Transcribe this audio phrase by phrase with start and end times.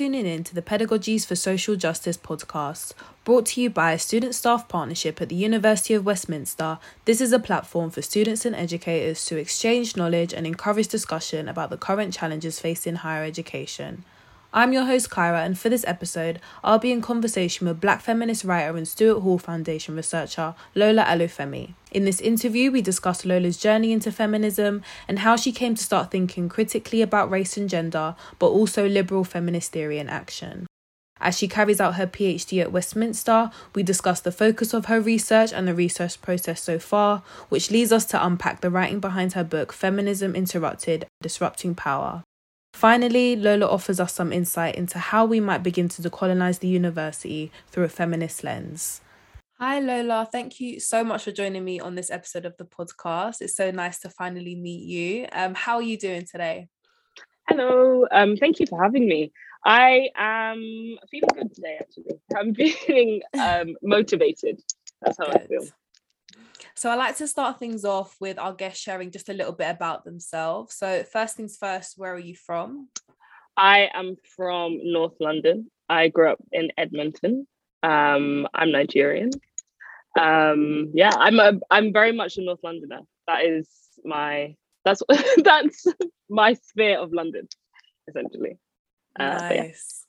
[0.00, 4.34] Tuning in to the Pedagogies for Social Justice podcast, brought to you by a student
[4.34, 6.78] staff partnership at the University of Westminster.
[7.04, 11.68] This is a platform for students and educators to exchange knowledge and encourage discussion about
[11.68, 14.06] the current challenges facing higher education.
[14.52, 18.42] I'm your host, Kyra, and for this episode, I'll be in conversation with Black feminist
[18.42, 21.74] writer and Stuart Hall Foundation researcher Lola Olufemi.
[21.92, 26.10] In this interview, we discuss Lola's journey into feminism and how she came to start
[26.10, 30.66] thinking critically about race and gender, but also liberal feminist theory and action.
[31.20, 35.52] As she carries out her PhD at Westminster, we discuss the focus of her research
[35.52, 39.44] and the research process so far, which leads us to unpack the writing behind her
[39.44, 42.24] book Feminism Interrupted Disrupting Power.
[42.72, 47.52] Finally, Lola offers us some insight into how we might begin to decolonize the university
[47.68, 49.00] through a feminist lens.
[49.58, 50.26] Hi, Lola.
[50.32, 53.42] Thank you so much for joining me on this episode of the podcast.
[53.42, 55.26] It's so nice to finally meet you.
[55.32, 56.68] Um, how are you doing today?
[57.46, 58.06] Hello.
[58.10, 59.32] Um, thank you for having me.
[59.66, 62.20] I am feeling good today, actually.
[62.34, 62.54] I'm
[62.86, 64.62] feeling um, motivated.
[65.02, 65.42] That's how good.
[65.42, 65.66] I feel.
[66.76, 69.70] So I like to start things off with our guests sharing just a little bit
[69.70, 70.74] about themselves.
[70.76, 72.88] So first things first, where are you from?
[73.56, 75.70] I am from North London.
[75.88, 77.46] I grew up in Edmonton.
[77.82, 79.30] Um, I'm Nigerian.
[80.18, 83.00] Um, yeah, I'm a I'm very much a North Londoner.
[83.26, 83.68] That is
[84.04, 85.02] my that's
[85.44, 85.86] that's
[86.28, 87.48] my sphere of London,
[88.08, 88.58] essentially.
[89.18, 90.06] Uh, nice.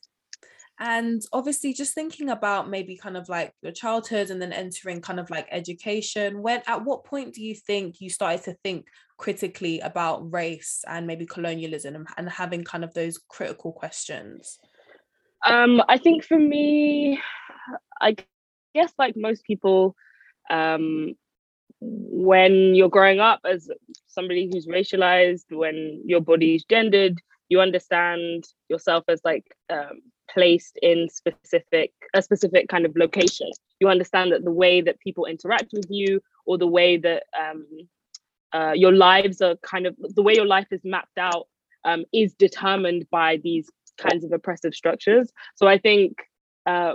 [0.83, 5.19] And obviously, just thinking about maybe kind of like your childhood and then entering kind
[5.19, 9.79] of like education, when at what point do you think you started to think critically
[9.81, 14.57] about race and maybe colonialism and, having kind of those critical questions?
[15.45, 17.21] Um, I think for me,
[18.01, 18.15] I
[18.73, 19.95] guess like most people,
[20.49, 21.13] um,
[21.79, 23.69] when you're growing up as
[24.07, 30.01] somebody who's racialized, when your body's gendered, you understand yourself as like um,
[30.33, 33.49] placed in specific a specific kind of location.
[33.79, 37.65] You understand that the way that people interact with you or the way that um,
[38.53, 41.47] uh, your lives are kind of the way your life is mapped out
[41.85, 45.31] um, is determined by these kinds of oppressive structures.
[45.55, 46.17] So i think
[46.65, 46.93] uh,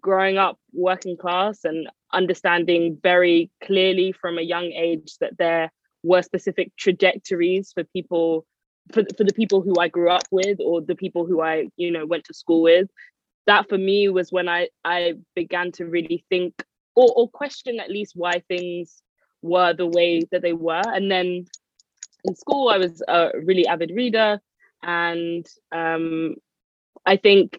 [0.00, 5.70] growing up working class and understanding very clearly from a young age that there
[6.02, 8.46] were specific trajectories for people
[8.92, 11.90] for, for the people who I grew up with or the people who I, you
[11.90, 12.88] know, went to school with,
[13.46, 16.62] that for me was when I, I began to really think
[16.94, 19.02] or, or question at least why things
[19.42, 20.82] were the way that they were.
[20.86, 21.46] And then
[22.24, 24.40] in school, I was a really avid reader.
[24.82, 26.36] And um,
[27.06, 27.58] I think,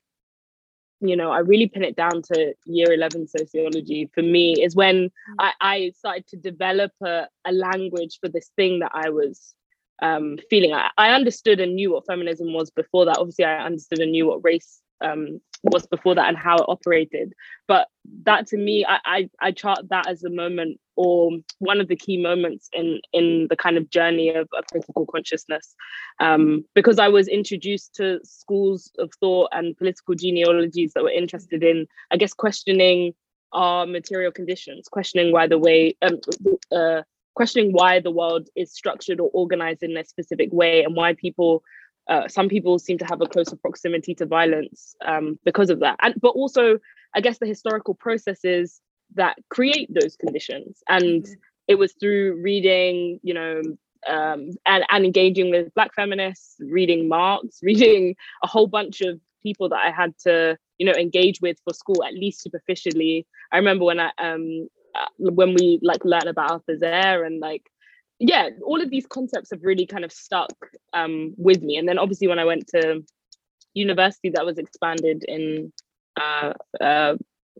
[1.01, 5.06] you know, I really pin it down to year 11 sociology for me is when
[5.06, 5.11] mm.
[5.40, 9.53] I, I started to develop a, a language for this thing that I was
[10.01, 10.73] um, feeling.
[10.73, 13.17] I, I, understood and knew what feminism was before that.
[13.17, 17.33] Obviously, I understood and knew what race um, was before that and how it operated.
[17.67, 17.87] But
[18.23, 21.95] that to me, I, I, I chart that as a moment or one of the
[21.95, 25.75] key moments in in the kind of journey of, of critical consciousness,
[26.19, 31.63] um, because I was introduced to schools of thought and political genealogies that were interested
[31.63, 33.13] in, I guess, questioning
[33.51, 36.19] our material conditions, questioning why the way um,
[36.71, 37.01] uh,
[37.39, 41.63] questioning why the world is structured or organized in a specific way and why people
[42.09, 45.95] uh, some people seem to have a closer proximity to violence um, because of that.
[46.01, 46.79] And but also
[47.16, 48.81] i guess the historical processes
[49.16, 50.83] that create those conditions.
[50.89, 51.33] And mm-hmm.
[51.69, 53.61] it was through reading you know
[54.16, 59.13] um, and, and engaging with black feminists reading marx reading a whole bunch of
[59.44, 63.25] people that i had to you know engage with for school at least superficially.
[63.53, 64.67] I remember when i um
[65.17, 67.63] when we like learn about Althusser and like
[68.19, 70.53] yeah all of these concepts have really kind of stuck
[70.94, 71.78] um, with me.
[71.78, 73.03] And then obviously when i went to
[73.73, 75.72] university that was expanded in
[76.19, 77.16] uh, uh,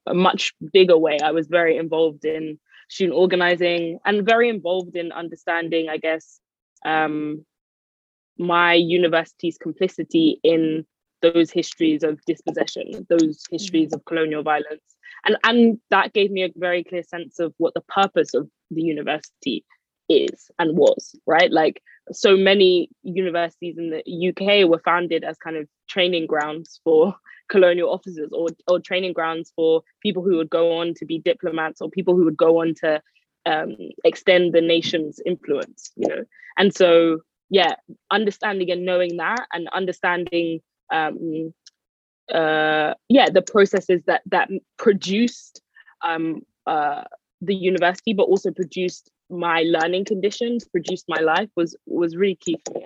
[0.08, 1.18] a much bigger way.
[1.24, 2.60] I was very involved in
[2.90, 6.40] student organizing and very involved in understanding i guess
[6.86, 7.46] um,
[8.38, 10.86] my university's complicity in
[11.22, 14.96] those histories of dispossession those histories of colonial violence
[15.26, 18.82] and and that gave me a very clear sense of what the purpose of the
[18.82, 19.66] university
[20.10, 21.52] is and was right?
[21.52, 21.82] Like
[22.12, 27.16] so many universities in the UK were founded as kind of training grounds for
[27.50, 31.82] colonial officers or, or training grounds for people who would go on to be diplomats
[31.82, 33.02] or people who would go on to
[33.46, 36.24] um, extend the nation's influence you know?
[36.58, 37.20] And so
[37.50, 37.76] yeah
[38.12, 40.60] understanding and knowing that and understanding
[40.92, 41.54] um,
[42.34, 45.62] uh, yeah the processes that that produced
[46.06, 47.04] um, uh,
[47.42, 52.58] the university but also produced my learning conditions produced my life was was really key
[52.66, 52.86] for me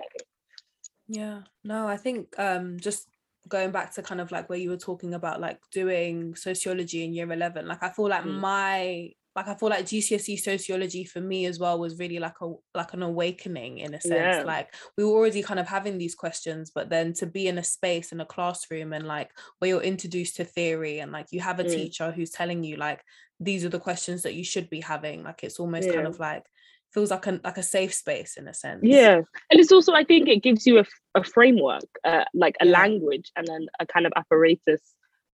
[1.08, 3.08] yeah no i think um just
[3.48, 7.12] going back to kind of like where you were talking about like doing sociology in
[7.12, 8.38] year 11 like i feel like mm.
[8.40, 12.52] my like I feel like GCSE sociology for me as well was really like a
[12.74, 14.38] like an awakening in a sense.
[14.38, 14.42] Yeah.
[14.44, 17.64] Like we were already kind of having these questions, but then to be in a
[17.64, 21.58] space in a classroom and like where you're introduced to theory and like you have
[21.58, 21.70] a mm.
[21.70, 23.02] teacher who's telling you like
[23.40, 25.24] these are the questions that you should be having.
[25.24, 25.94] Like it's almost yeah.
[25.94, 26.44] kind of like
[26.92, 28.80] feels like a like a safe space in a sense.
[28.84, 29.16] Yeah,
[29.50, 30.84] and it's also I think it gives you a,
[31.16, 32.72] a framework, uh, like a yeah.
[32.72, 34.80] language, and then a kind of apparatus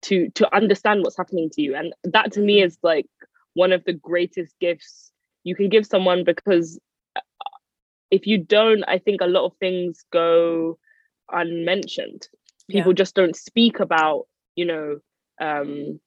[0.02, 2.66] to to understand what's happening to you, and that to me mm.
[2.66, 3.06] is like
[3.54, 5.12] one of the greatest gifts
[5.44, 6.78] you can give someone because
[7.16, 7.20] uh,
[8.10, 10.78] if you don't, I think a lot of things go
[11.30, 12.28] unmentioned.
[12.70, 12.96] People yeah.
[12.96, 14.98] just don't speak about, you know,
[15.40, 16.00] um,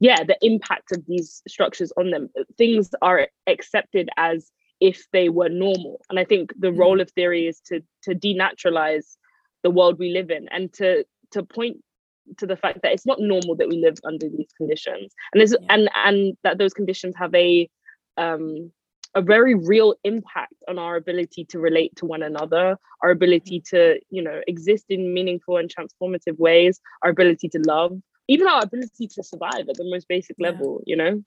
[0.00, 2.30] yeah, the impact of these structures on them.
[2.56, 4.50] Things are accepted as
[4.80, 6.00] if they were normal.
[6.08, 7.02] And I think the role mm.
[7.02, 9.16] of theory is to to denaturalize
[9.62, 11.76] the world we live in and to to point
[12.38, 15.14] to the fact that it's not normal that we live under these conditions.
[15.32, 15.56] And yeah.
[15.68, 17.68] and and that those conditions have a
[18.16, 18.72] um
[19.14, 23.98] a very real impact on our ability to relate to one another our ability to
[24.10, 27.98] you know exist in meaningful and transformative ways our ability to love
[28.28, 31.22] even our ability to survive at the most basic level you know?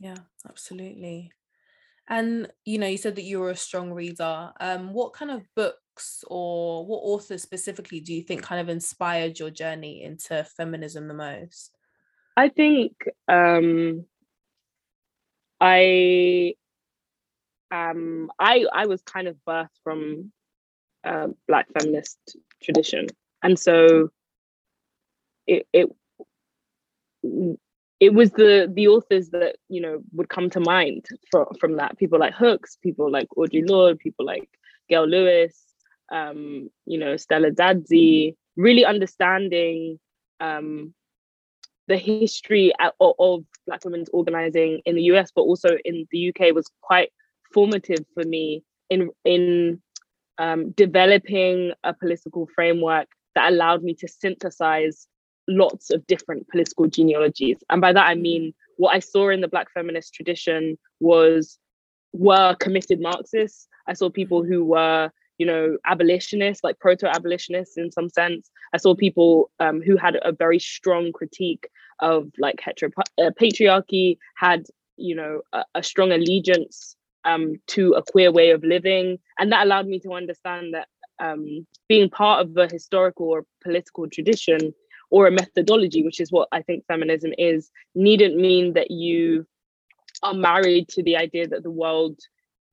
[0.00, 0.16] Yeah
[0.48, 1.30] absolutely.
[2.08, 4.52] And you know you said that you were a strong reader.
[4.58, 5.76] Um what kind of book
[6.26, 11.14] or what authors specifically do you think kind of inspired your journey into feminism the
[11.14, 11.76] most?
[12.36, 12.92] I think
[13.28, 14.04] um,
[15.60, 16.54] I
[17.70, 20.32] um, I I was kind of birthed from
[21.04, 22.18] a black feminist
[22.62, 23.06] tradition,
[23.42, 24.10] and so
[25.46, 25.88] it it
[28.00, 31.98] it was the the authors that you know would come to mind from from that
[31.98, 34.48] people like Hooks, people like Audre Lorde, people like
[34.88, 35.71] Gail Lewis,
[36.12, 39.98] um, you know, Stella Dadzie, really understanding
[40.40, 40.94] um,
[41.88, 46.54] the history of, of Black women's organizing in the US, but also in the UK
[46.54, 47.10] was quite
[47.52, 49.80] formative for me in in
[50.38, 55.06] um, developing a political framework that allowed me to synthesize
[55.48, 57.58] lots of different political genealogies.
[57.70, 61.58] And by that I mean what I saw in the Black feminist tradition was
[62.12, 63.68] were committed Marxists.
[63.86, 68.50] I saw people who were you know, abolitionists, like proto-abolitionists in some sense.
[68.72, 71.68] I saw people um, who had a very strong critique
[72.00, 78.32] of like heteropatriarchy, uh, had you know a, a strong allegiance um, to a queer
[78.32, 80.88] way of living, and that allowed me to understand that
[81.18, 84.74] um, being part of a historical or political tradition
[85.10, 89.46] or a methodology, which is what I think feminism is, needn't mean that you
[90.22, 92.18] are married to the idea that the world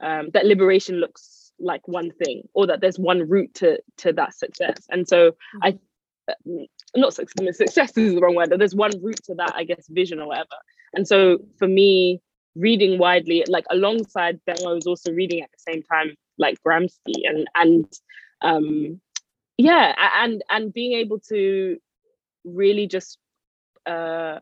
[0.01, 4.33] um, that liberation looks like one thing or that there's one route to to that
[4.33, 5.63] success and so mm-hmm.
[5.63, 5.79] i
[6.29, 6.65] uh,
[6.95, 9.88] not success, success is the wrong word but there's one route to that i guess
[9.89, 10.47] vision or whatever
[10.94, 12.21] and so for me
[12.56, 17.13] reading widely like alongside them i was also reading at the same time like gramsci
[17.25, 17.85] and and
[18.41, 19.00] um
[19.57, 21.78] yeah and and being able to
[22.44, 23.18] really just
[23.85, 24.39] uh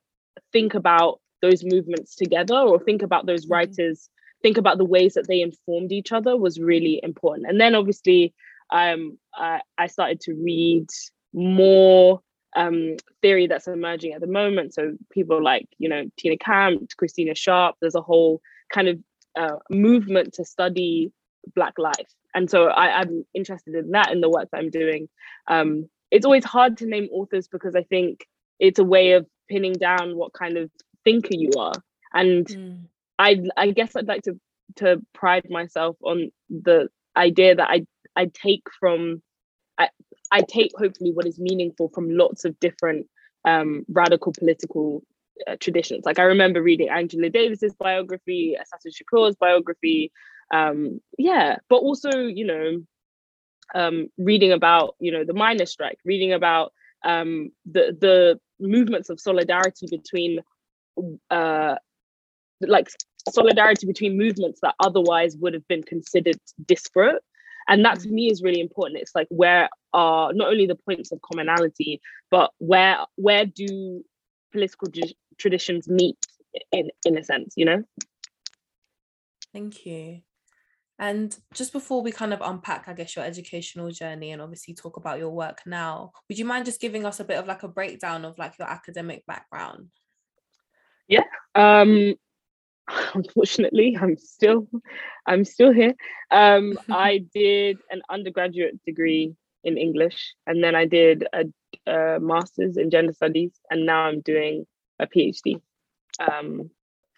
[0.53, 3.53] think about those movements together or think about those mm-hmm.
[3.53, 4.09] writers
[4.41, 7.47] think about the ways that they informed each other was really important.
[7.47, 8.33] And then obviously,
[8.71, 10.87] um, I, I started to read
[11.33, 12.21] more
[12.55, 14.73] um, theory that's emerging at the moment.
[14.73, 17.75] So people like, you know, Tina Campt, Christina Sharpe.
[17.81, 18.41] there's a whole
[18.73, 18.99] kind of
[19.37, 21.11] uh, movement to study
[21.55, 22.13] Black life.
[22.33, 25.07] And so I, am interested in that in the work that I'm doing.
[25.47, 28.27] Um, it's always hard to name authors because I think
[28.59, 30.69] it's a way of pinning down what kind of
[31.03, 31.73] thinker you are.
[32.13, 32.79] And mm.
[33.19, 34.39] I I guess I'd like to
[34.77, 39.21] to pride myself on the idea that I I take from
[39.77, 39.89] I
[40.31, 43.07] I take hopefully what is meaningful from lots of different
[43.45, 45.03] um, radical political
[45.47, 46.05] uh, traditions.
[46.05, 50.11] Like I remember reading Angela Davis's biography, Assata Shakur's biography,
[50.53, 52.83] um, yeah, but also you know
[53.75, 59.19] um, reading about you know the miners' strike, reading about um, the the movements of
[59.19, 60.39] solidarity between
[61.29, 61.75] uh,
[62.61, 62.89] like
[63.29, 67.23] solidarity between movements that otherwise would have been considered disparate.
[67.69, 68.11] And that to mm.
[68.11, 69.01] me is really important.
[69.01, 71.99] It's like where are not only the points of commonality
[72.29, 74.03] but where where do
[74.51, 74.87] political
[75.37, 76.17] traditions meet
[76.71, 77.83] in in a sense you know?
[79.53, 80.21] Thank you.
[80.99, 84.97] And just before we kind of unpack i guess your educational journey and obviously talk
[84.97, 87.67] about your work now would you mind just giving us a bit of like a
[87.67, 89.89] breakdown of like your academic background?
[91.07, 91.23] Yeah.
[91.55, 92.15] Um
[93.13, 94.67] unfortunately i'm still
[95.25, 95.93] i'm still here
[96.31, 99.35] um i did an undergraduate degree
[99.67, 101.43] in English, and then I did a,
[101.91, 104.65] a master's in gender studies, and now I'm doing
[104.97, 105.61] a PhD.
[106.19, 106.71] Um,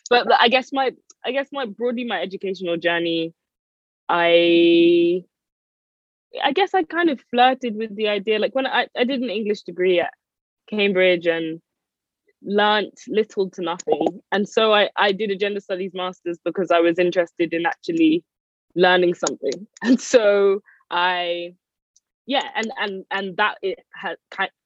[0.10, 0.92] but I guess my
[1.24, 3.34] I guess my broadly my educational journey,
[4.10, 5.24] I
[6.44, 8.40] I guess I kind of flirted with the idea.
[8.40, 10.14] Like when I, I did an English degree at
[10.70, 11.62] Cambridge and
[12.43, 14.22] learnt little to nothing.
[14.31, 18.24] And so I, I did a gender studies master's because I was interested in actually
[18.75, 19.67] learning something.
[19.84, 21.53] And so I
[22.25, 24.17] yeah, and and and that it had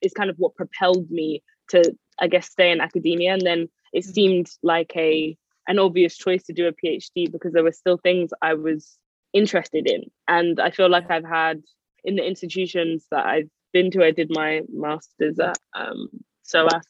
[0.02, 3.34] is kind of what propelled me to I guess stay in academia.
[3.34, 4.12] And then it mm-hmm.
[4.12, 5.38] seemed like a
[5.68, 8.98] an obvious choice to do a PhD because there were still things I was
[9.32, 10.12] interested in.
[10.28, 11.64] And I feel like I've had
[12.04, 16.10] in the institutions that I've been to, I did my master's at um,
[16.44, 16.84] SOAS,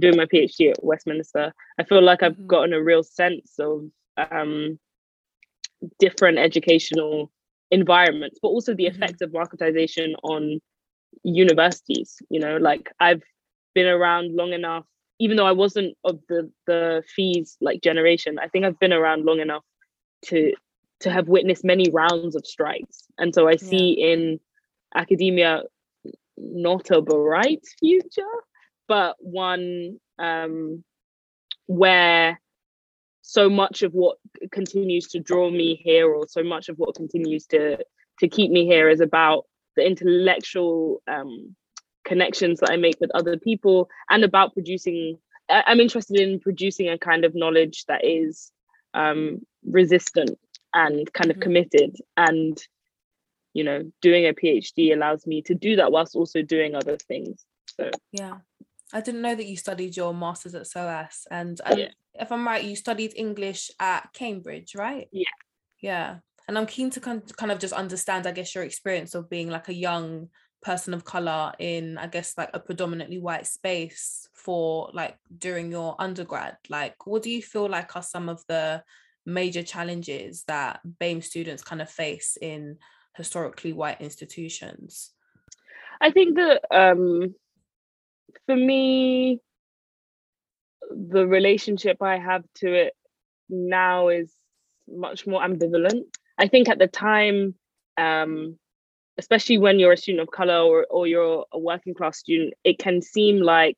[0.00, 1.52] doing my PhD at Westminster.
[1.78, 2.46] I feel like I've mm-hmm.
[2.46, 3.90] gotten a real sense of
[4.30, 4.78] um,
[5.98, 7.30] different educational
[7.70, 9.24] environments, but also the mm-hmm.
[9.24, 10.60] of marketization on
[11.22, 12.16] universities.
[12.30, 13.22] You know, like I've
[13.74, 14.84] been around long enough,
[15.18, 19.24] even though I wasn't of the the fees like generation, I think I've been around
[19.24, 19.64] long enough
[20.26, 20.52] to
[21.00, 23.04] to have witnessed many rounds of strikes.
[23.18, 24.12] And so I see yeah.
[24.12, 24.40] in
[24.94, 25.62] academia
[26.36, 28.22] not a bright future,
[28.90, 30.82] but one um,
[31.66, 32.40] where
[33.22, 34.18] so much of what
[34.50, 37.78] continues to draw me here, or so much of what continues to
[38.18, 41.54] to keep me here, is about the intellectual um,
[42.04, 45.18] connections that I make with other people, and about producing.
[45.48, 48.50] I'm interested in producing a kind of knowledge that is
[48.94, 50.36] um, resistant
[50.74, 51.42] and kind of mm-hmm.
[51.42, 52.60] committed and
[53.52, 57.44] you know doing a phd allows me to do that whilst also doing other things
[57.66, 58.36] so yeah
[58.92, 61.88] i didn't know that you studied your masters at soas and yeah.
[62.14, 65.24] if i'm right you studied english at cambridge right yeah
[65.80, 66.16] yeah
[66.48, 69.68] and i'm keen to kind of just understand i guess your experience of being like
[69.68, 70.28] a young
[70.62, 75.96] person of color in i guess like a predominantly white space for like during your
[75.98, 78.82] undergrad like what do you feel like are some of the
[79.26, 82.76] major challenges that BAME students kind of face in
[83.16, 85.12] historically white institutions?
[86.00, 87.34] I think that um,
[88.46, 89.40] for me,
[90.90, 92.94] the relationship I have to it
[93.48, 94.32] now is
[94.88, 96.04] much more ambivalent.
[96.38, 97.54] I think at the time,
[97.96, 98.58] um,
[99.18, 102.78] especially when you're a student of color or, or you're a working class student, it
[102.78, 103.76] can seem like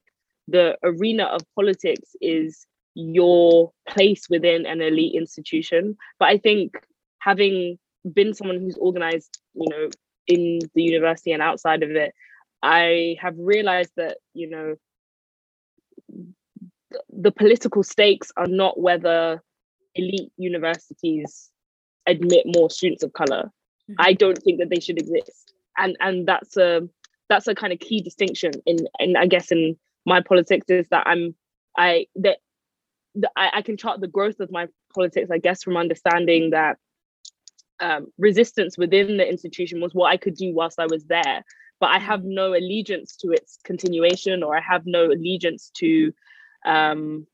[0.49, 5.97] the arena of politics is your place within an elite institution.
[6.19, 6.75] But I think
[7.19, 7.79] having
[8.13, 9.89] been someone who's organized, you know,
[10.27, 12.15] in the university and outside of it,
[12.63, 14.77] I have realized that, you know,
[17.11, 19.43] the political stakes are not whether
[19.95, 21.51] elite universities
[22.07, 23.51] admit more students of color.
[23.91, 23.95] Mm-hmm.
[23.99, 25.53] I don't think that they should exist.
[25.79, 26.89] And and that's a
[27.29, 31.07] that's a kind of key distinction in and I guess in my politics is that
[31.07, 31.35] I'm
[31.77, 32.39] I that
[33.37, 36.79] I, I, can chart the growth of my politics, I guess, from understanding that
[37.81, 41.45] um, resistance within the institution was what I could do whilst I was there.
[41.81, 46.13] But I have no allegiance to its continuation, or I have no allegiance to
[46.65, 47.27] um,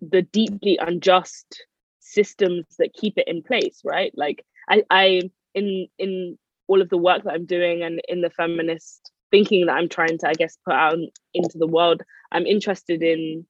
[0.00, 1.64] the deeply unjust
[2.00, 3.82] systems that keep it in place.
[3.84, 4.12] Right?
[4.16, 8.30] Like I, I in in all of the work that I'm doing and in the
[8.30, 10.98] feminist thinking that I'm trying to, I guess, put out
[11.34, 12.02] into the world,
[12.32, 13.46] I'm interested in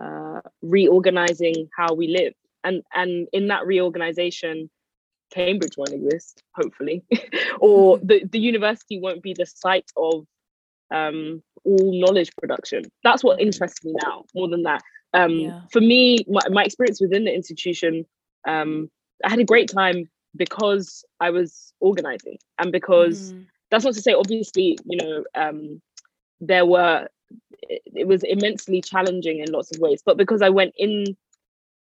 [0.00, 2.32] uh, reorganizing how we live
[2.64, 4.70] and and in that reorganization
[5.32, 7.02] cambridge won't exist hopefully
[7.60, 10.26] or the, the university won't be the site of
[10.92, 14.82] um, all knowledge production that's what interests me now more than that
[15.14, 15.60] um, yeah.
[15.70, 18.04] for me my, my experience within the institution
[18.46, 18.90] um,
[19.24, 23.46] i had a great time because i was organizing and because mm.
[23.70, 25.80] that's not to say obviously you know um,
[26.40, 27.08] there were
[27.62, 31.16] it, was immensely challenging in lots of ways but because i went in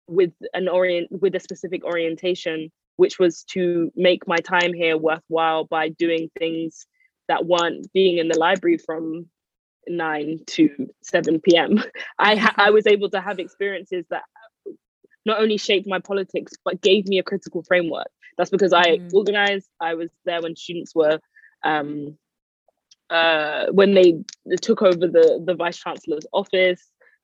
[0.06, 5.64] with an orient with a specific orientation which was to make my time here worthwhile
[5.64, 6.86] by doing things
[7.28, 9.24] that weren't being in the library from
[9.88, 10.68] 9 to
[11.02, 11.82] 7 p.m.
[12.18, 14.24] I ha- I was able to have experiences that
[15.24, 18.10] not only shaped my politics but gave me a critical framework.
[18.36, 19.14] That's because I mm.
[19.14, 19.70] organized.
[19.80, 21.20] I was there when students were
[21.64, 22.18] um,
[23.08, 24.22] uh, when they
[24.60, 26.82] took over the, the vice chancellor's office,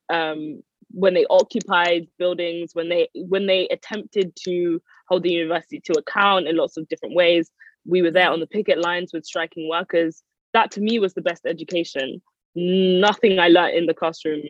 [0.09, 0.63] um,
[0.97, 6.49] when they occupied buildings, when they when they attempted to hold the university to account
[6.49, 7.51] in lots of different ways.
[7.85, 10.23] We were there on the picket lines with striking workers.
[10.55, 12.23] That to me was the best education.
[12.55, 14.43] Nothing I learned in the classroom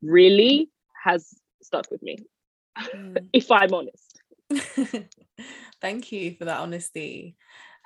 [0.00, 0.70] really
[1.04, 2.18] has stuck with me,
[2.78, 3.18] mm.
[3.32, 4.20] if I'm honest.
[5.80, 7.34] Thank you for that honesty.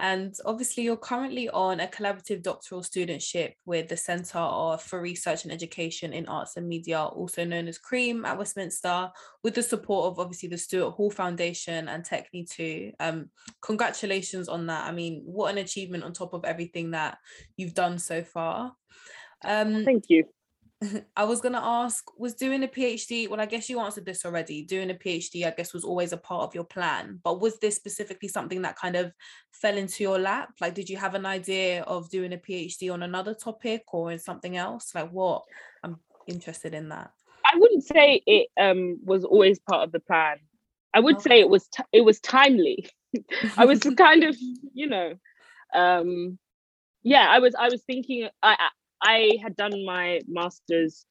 [0.02, 5.52] And obviously, you're currently on a collaborative doctoral studentship with the Centre for Research and
[5.52, 9.10] Education in Arts and Media, also known as CREAM at Westminster,
[9.44, 12.90] with the support of obviously the Stuart Hall Foundation and Techne too.
[12.98, 13.30] Um,
[13.62, 14.88] congratulations on that.
[14.88, 17.16] I mean, what an achievement on top of everything that
[17.56, 18.72] you've done so far.
[19.44, 20.24] Um, Thank you.
[21.16, 23.28] I was gonna ask, was doing a PhD?
[23.28, 24.62] Well, I guess you answered this already.
[24.62, 27.20] Doing a PhD, I guess, was always a part of your plan.
[27.22, 29.12] But was this specifically something that kind of
[29.52, 30.50] fell into your lap?
[30.60, 34.18] Like, did you have an idea of doing a PhD on another topic or in
[34.18, 34.94] something else?
[34.94, 35.42] Like, what?
[35.82, 37.10] I'm interested in that.
[37.44, 40.36] I wouldn't say it um, was always part of the plan.
[40.94, 41.28] I would okay.
[41.28, 42.88] say it was t- it was timely.
[43.56, 44.36] I was kind of,
[44.74, 45.14] you know,
[45.74, 46.38] um,
[47.02, 47.26] yeah.
[47.28, 48.28] I was I was thinking.
[48.42, 48.68] I
[49.02, 51.04] I had done my master's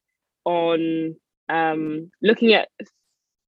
[0.46, 1.16] on
[1.50, 2.70] um, looking at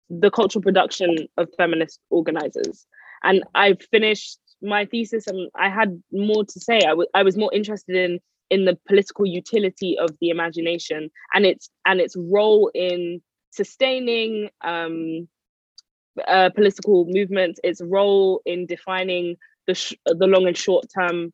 [0.09, 2.85] the cultural production of feminist organizers.
[3.23, 6.77] And I finished my thesis and I had more to say.
[6.77, 8.19] I, w- I was more interested in
[8.49, 13.21] in the political utility of the imagination and its and its role in
[13.51, 15.27] sustaining um,
[16.27, 21.31] uh, political movements, its role in defining the sh- the long and short term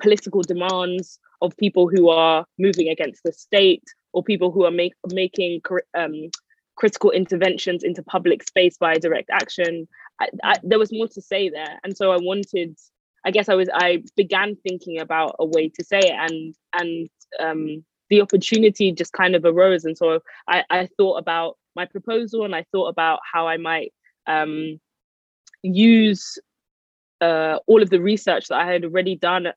[0.00, 4.94] political demands of people who are moving against the state or people who are make,
[5.12, 5.60] making
[5.96, 6.30] um,
[6.76, 9.86] critical interventions into public space by direct action.
[10.20, 12.76] I, I, there was more to say there, and so I wanted.
[13.24, 13.68] I guess I was.
[13.72, 19.12] I began thinking about a way to say it, and and um, the opportunity just
[19.12, 23.20] kind of arose, and so I, I thought about my proposal, and I thought about
[23.30, 23.92] how I might
[24.26, 24.80] um,
[25.62, 26.38] use
[27.20, 29.48] uh, all of the research that I had already done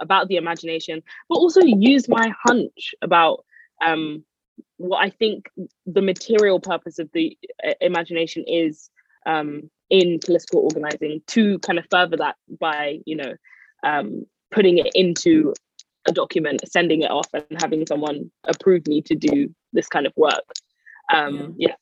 [0.00, 3.44] about the imagination, but also use my hunch about
[3.84, 4.24] um,
[4.78, 5.48] what I think
[5.86, 8.90] the material purpose of the uh, imagination is
[9.26, 13.34] um, in political organizing to kind of further that by, you know,
[13.84, 15.54] um, putting it into
[16.06, 20.12] a document, sending it off, and having someone approve me to do this kind of
[20.16, 20.44] work.
[21.12, 21.68] Um, yeah.
[21.68, 21.74] yeah.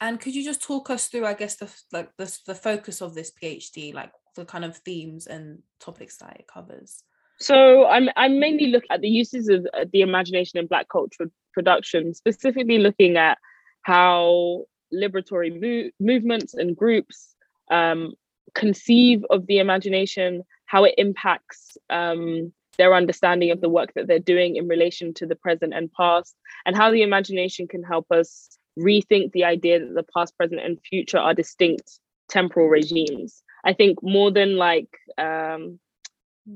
[0.00, 3.14] And could you just talk us through, I guess, the like the, the focus of
[3.14, 7.02] this PhD, like the kind of themes and topics that it covers?
[7.40, 11.30] So I'm I'm mainly looking at the uses of uh, the imagination in Black culture
[11.52, 13.38] production, specifically looking at
[13.82, 17.34] how liberatory mo- movements and groups
[17.70, 18.14] um,
[18.54, 24.18] conceive of the imagination, how it impacts um, their understanding of the work that they're
[24.18, 26.34] doing in relation to the present and past,
[26.66, 30.80] and how the imagination can help us rethink the idea that the past, present, and
[30.80, 33.42] future are distinct temporal regimes.
[33.64, 35.78] I think more than like um,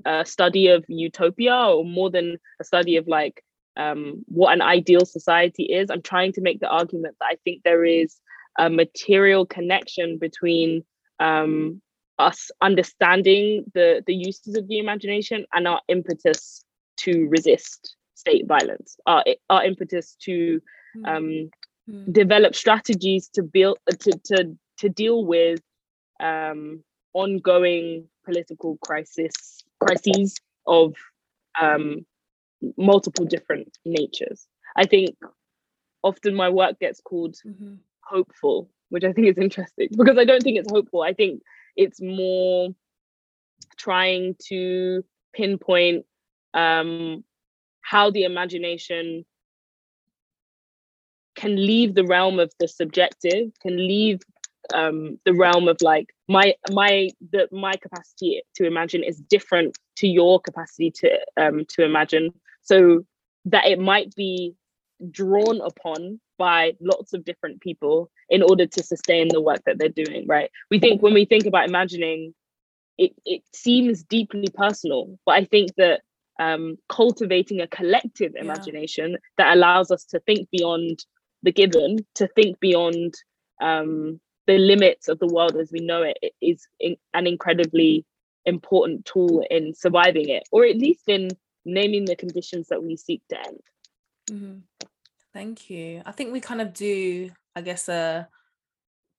[0.04, 3.42] a study of utopia or more than a study of like
[3.76, 7.62] um, what an ideal society is, I'm trying to make the argument that I think
[7.62, 8.16] there is
[8.58, 10.84] a material connection between
[11.20, 11.80] um,
[12.18, 16.64] us understanding the the uses of the imagination and our impetus
[16.98, 20.60] to resist state violence, our our impetus to
[20.94, 21.04] hmm.
[21.06, 21.50] um,
[21.88, 22.12] mm.
[22.12, 25.60] develop strategies to build to to to deal with
[26.20, 30.94] um, ongoing political crisis crises of
[31.60, 32.06] um,
[32.76, 34.46] multiple different natures.
[34.76, 35.16] I think
[36.02, 37.74] often my work gets called mm-hmm.
[38.00, 41.02] hopeful, which I think is interesting because I don't think it's hopeful.
[41.02, 41.42] I think
[41.76, 42.68] it's more
[43.76, 46.04] trying to pinpoint
[46.54, 47.24] um,
[47.80, 49.24] how the imagination
[51.34, 54.20] can leave the realm of the subjective, can leave
[54.74, 60.06] um, the realm of like my my the my capacity to imagine is different to
[60.06, 62.30] your capacity to um, to imagine
[62.62, 63.04] so
[63.44, 64.54] that it might be
[65.10, 69.88] drawn upon by lots of different people in order to sustain the work that they're
[69.88, 72.32] doing right we think when we think about imagining
[72.98, 76.02] it it seems deeply personal but i think that
[76.40, 79.16] um, cultivating a collective imagination yeah.
[79.38, 81.04] that allows us to think beyond
[81.42, 83.14] the given to think beyond
[83.60, 84.20] um,
[84.52, 88.04] the limits of the world as we know it is in, an incredibly
[88.44, 91.30] important tool in surviving it, or at least in
[91.64, 93.60] naming the conditions that we seek to end.
[94.30, 94.58] Mm-hmm.
[95.32, 96.02] Thank you.
[96.04, 98.28] I think we kind of do, I guess, a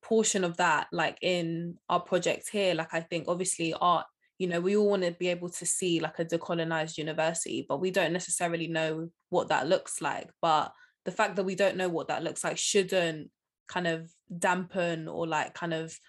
[0.03, 2.75] portion of that, like in our project here.
[2.75, 4.05] Like, I think obviously art,
[4.37, 7.81] you know, we all want to be able to see like a decolonized university, but
[7.81, 10.29] we don't necessarily know what that looks like.
[10.43, 10.73] But
[11.05, 13.31] the fact that we don't know what that looks like shouldn't
[13.67, 15.99] kind of dampen or like kind of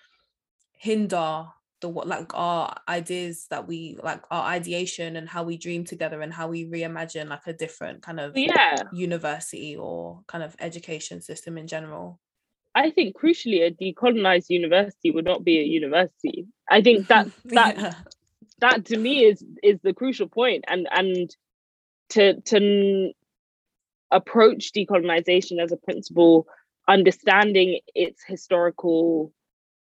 [0.72, 1.46] hinder
[1.80, 6.22] the what like our ideas that we like our ideation and how we dream together
[6.22, 8.76] and how we reimagine like a different kind of yeah.
[8.92, 12.18] university or kind of education system in general.
[12.74, 16.46] I think crucially a decolonized university would not be a university.
[16.70, 17.94] I think that that yeah.
[18.60, 21.36] that to me is is the crucial point and and
[22.10, 23.12] to to
[24.10, 26.46] approach decolonization as a principle
[26.88, 29.32] understanding its historical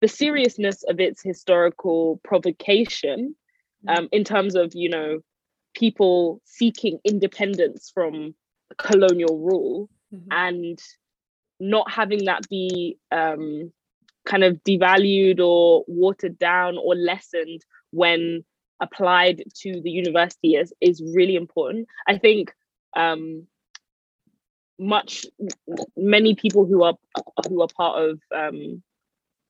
[0.01, 3.35] the seriousness of its historical provocation
[3.87, 3.97] mm.
[3.97, 5.21] um, in terms of you know
[5.75, 8.35] people seeking independence from
[8.79, 10.29] colonial rule mm-hmm.
[10.31, 10.79] and
[11.61, 13.73] not having that be um,
[14.25, 18.45] kind of devalued or watered down or lessened when
[18.81, 21.87] applied to the university is, is really important.
[22.09, 22.53] I think
[22.97, 23.47] um,
[24.79, 25.27] much
[25.97, 26.95] many people who are
[27.49, 28.83] who are part of um,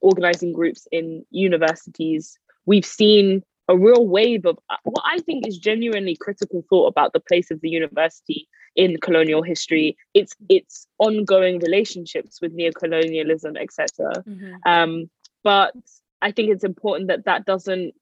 [0.01, 5.57] organizing groups in universities, we've seen a real wave of uh, what I think is
[5.57, 9.97] genuinely critical thought about the place of the university in colonial history.
[10.13, 14.23] It's its ongoing relationships with neocolonialism, etc.
[14.29, 14.55] Mm-hmm.
[14.67, 15.11] Um,
[15.43, 15.75] but
[16.21, 17.95] I think it's important that that doesn't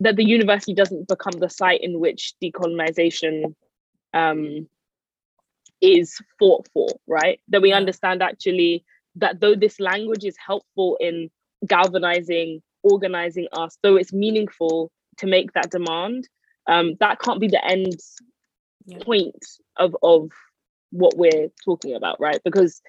[0.00, 3.54] that the university doesn't become the site in which decolonization
[4.14, 4.68] um,
[5.80, 6.88] is fought for.
[7.06, 7.40] Right?
[7.48, 8.84] That we understand actually
[9.16, 11.30] that though this language is helpful in
[11.66, 16.28] galvanizing organizing us, though it's meaningful to make that demand,
[16.68, 17.96] um, that can't be the end
[18.86, 18.98] yeah.
[19.02, 19.44] point
[19.76, 20.30] of of
[20.90, 22.40] what we're talking about, right?
[22.44, 22.80] Because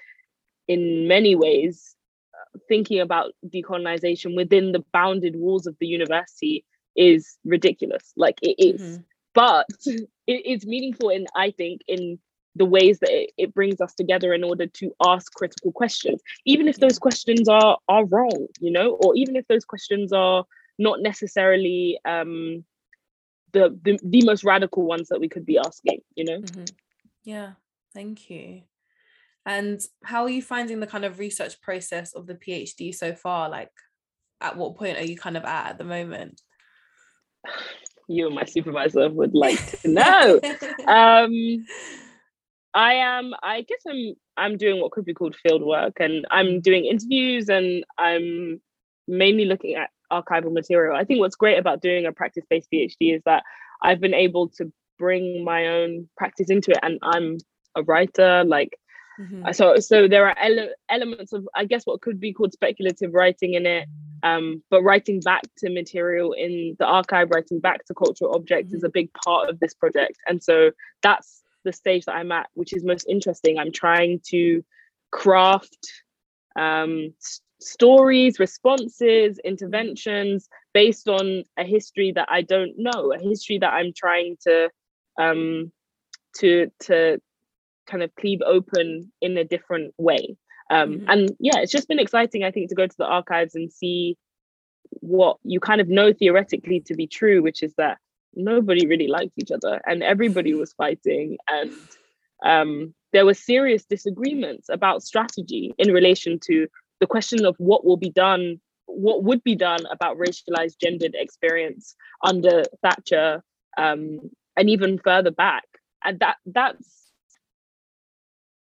[0.68, 1.96] in many ways,
[2.68, 8.14] thinking about decolonization within the bounded walls of the university is ridiculous.
[8.16, 8.82] Like it is.
[8.82, 9.02] Mm-hmm.
[9.34, 12.20] But it, it's meaningful in, I think, in
[12.56, 16.22] the ways that it, it, brings us together in order to ask critical questions.
[16.46, 20.46] Even if those questions are are wrong you know or even if those questions are
[20.78, 22.64] not necessarily um
[23.52, 26.40] the the, the most radical ones that we could be asking you know?
[26.40, 26.66] Mm-hmm.
[27.24, 27.52] yeah.
[27.94, 28.62] Thank you.
[29.48, 33.50] And how are you finding the kind of research process of the phd so far?
[33.50, 33.72] Like
[34.42, 36.42] at what point are you kind of at at the moment?
[38.12, 40.42] You and my supervisor would like to know.
[40.88, 41.64] Um
[42.74, 43.34] I am.
[43.42, 44.14] I guess I'm.
[44.38, 48.62] I'm doing what could be called field work, and I'm doing interviews, and I'm
[49.08, 50.96] mainly looking at archival material.
[50.96, 53.44] I think what's great about doing a practice-based PhD is that
[53.82, 57.38] I've been able to bring my own practice into it, and I'm
[57.76, 58.44] a writer.
[58.46, 58.78] Like,
[59.20, 59.52] mm-hmm.
[59.52, 63.56] so so there are ele- elements of I guess what could be called speculative writing
[63.56, 63.88] in it.
[64.22, 68.78] Um, but writing back to material in the archive, writing back to cultural objects mm-hmm.
[68.78, 72.50] is a big part of this project, and so that's the stage that I'm at,
[72.54, 73.58] which is most interesting.
[73.58, 74.64] I'm trying to
[75.12, 76.04] craft
[76.56, 83.58] um, s- stories, responses, interventions based on a history that I don't know, a history
[83.60, 84.70] that I'm trying to
[85.20, 85.72] um,
[86.38, 87.20] to to
[87.88, 90.38] kind of cleave open in a different way.
[90.70, 91.10] Um, mm-hmm.
[91.10, 94.18] And yeah, it's just been exciting, I think, to go to the archives and see
[95.02, 97.98] what you kind of know theoretically to be true, which is that
[98.36, 101.72] nobody really liked each other and everybody was fighting and
[102.46, 106.68] um, there were serious disagreements about strategy in relation to
[107.00, 111.96] the question of what will be done what would be done about racialized gendered experience
[112.24, 113.44] under thatcher
[113.78, 114.20] um,
[114.58, 115.64] and even further back
[116.04, 117.12] and that that's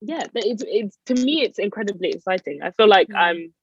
[0.01, 3.17] yeah it's, it's to me it's incredibly exciting i feel like mm.
[3.17, 3.53] i'm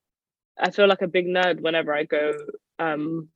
[0.58, 2.32] i feel like a big nerd whenever i go
[2.78, 3.28] um,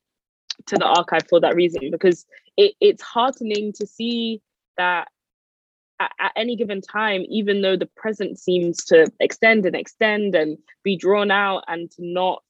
[0.67, 4.41] to the archive for that reason because it, it's heartening to see
[4.77, 5.09] that
[6.01, 10.59] at, at, any given time, even though the present seems to extend and extend and
[10.83, 12.43] be drawn out and to not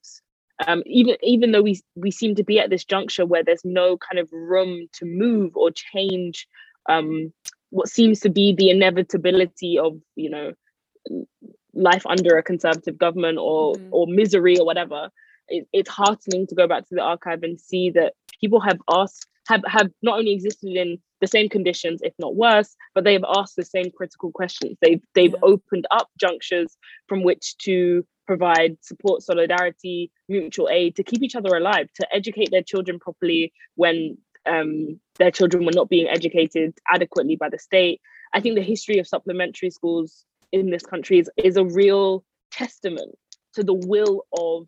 [0.66, 3.98] um, even even though we we seem to be at this juncture where there's no
[3.98, 6.48] kind of room to move or change
[6.88, 7.32] um,
[7.70, 10.52] what seems to be the inevitability of you know
[11.74, 13.88] life under a conservative government or mm.
[13.90, 15.10] or misery or whatever
[15.48, 19.26] it, it's heartening to go back to the archive and see that people have asked
[19.48, 23.24] have have not only existed in the same conditions, if not worse, but they have
[23.26, 24.76] asked the same critical questions.
[24.80, 25.40] They've they've yeah.
[25.42, 26.76] opened up junctures
[27.08, 32.50] from which to provide support, solidarity, mutual aid to keep each other alive, to educate
[32.50, 38.00] their children properly when um, their children were not being educated adequately by the state.
[38.34, 43.14] I think the history of supplementary schools in this country is, is a real testament
[43.54, 44.66] to the will of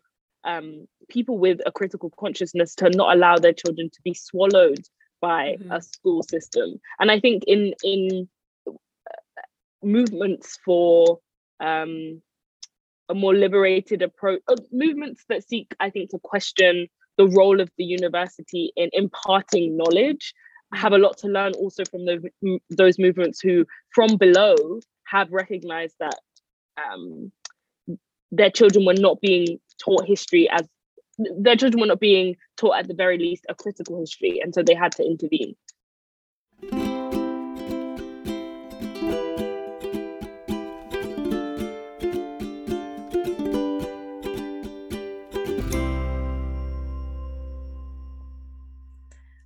[0.49, 4.83] um, people with a critical consciousness to not allow their children to be swallowed
[5.21, 5.71] by mm-hmm.
[5.71, 6.79] a school system.
[6.99, 8.29] And I think in in
[8.67, 8.71] uh,
[9.83, 11.19] movements for
[11.59, 12.21] um,
[13.09, 17.69] a more liberated approach, uh, movements that seek, I think, to question the role of
[17.77, 20.33] the university in imparting knowledge,
[20.73, 22.23] have a lot to learn also from those
[22.69, 24.55] those movements who, from below,
[25.05, 26.19] have recognized that
[26.77, 27.31] um,
[28.31, 30.67] their children were not being taught history as
[31.39, 34.63] their children were not being taught at the very least a critical history, and so
[34.63, 35.55] they had to intervene.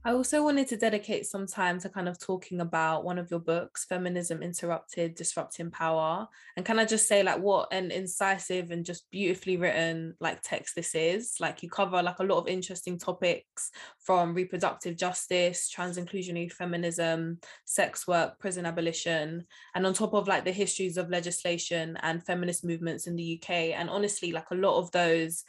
[0.05, 3.39] I also wanted to dedicate some time to kind of talking about one of your
[3.39, 6.27] books, Feminism Interrupted Disrupting Power.
[6.57, 10.75] And can I just say, like, what an incisive and just beautifully written like text
[10.75, 11.35] this is?
[11.39, 17.39] Like, you cover like a lot of interesting topics from reproductive justice, trans inclusionary feminism,
[17.63, 22.65] sex work, prison abolition, and on top of like the histories of legislation and feminist
[22.65, 23.49] movements in the UK.
[23.79, 25.45] And honestly, like a lot of those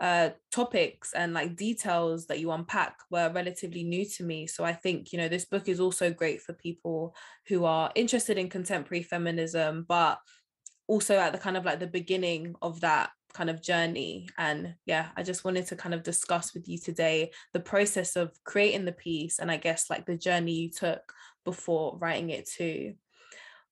[0.00, 4.46] uh, topics and like details that you unpack were relatively new to me.
[4.46, 7.14] So I think, you know, this book is also great for people
[7.48, 10.18] who are interested in contemporary feminism, but
[10.88, 14.28] also at the kind of like the beginning of that kind of journey.
[14.36, 18.32] And yeah, I just wanted to kind of discuss with you today the process of
[18.44, 21.12] creating the piece and I guess like the journey you took
[21.44, 22.94] before writing it too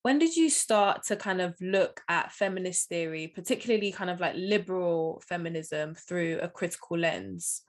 [0.03, 4.35] when did you start to kind of look at feminist theory, particularly kind of like
[4.37, 7.63] liberal feminism through a critical lens?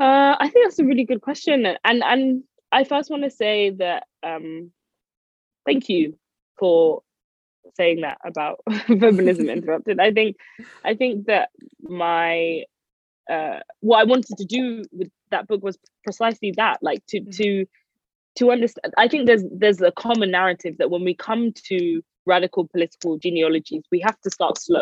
[0.00, 3.70] Uh, I think that's a really good question, and and I first want to say
[3.70, 4.72] that um,
[5.64, 6.18] thank you
[6.58, 7.02] for
[7.76, 10.00] saying that about feminism interrupted.
[10.00, 10.36] I think
[10.84, 12.64] I think that my
[13.30, 17.66] uh, what I wanted to do with that book was precisely that, like to to
[18.36, 22.66] to understand i think there's there's a common narrative that when we come to radical
[22.66, 24.80] political genealogies we have to start slow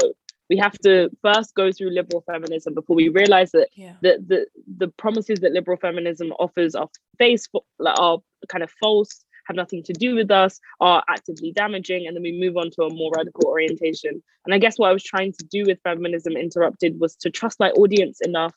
[0.49, 3.95] we have to first go through liberal feminism before we realize that yeah.
[4.03, 6.89] the, the the promises that liberal feminism offers are
[7.19, 7.49] face
[7.87, 12.23] are kind of false have nothing to do with us are actively damaging and then
[12.23, 15.33] we move on to a more radical orientation and i guess what i was trying
[15.33, 18.55] to do with feminism interrupted was to trust my audience enough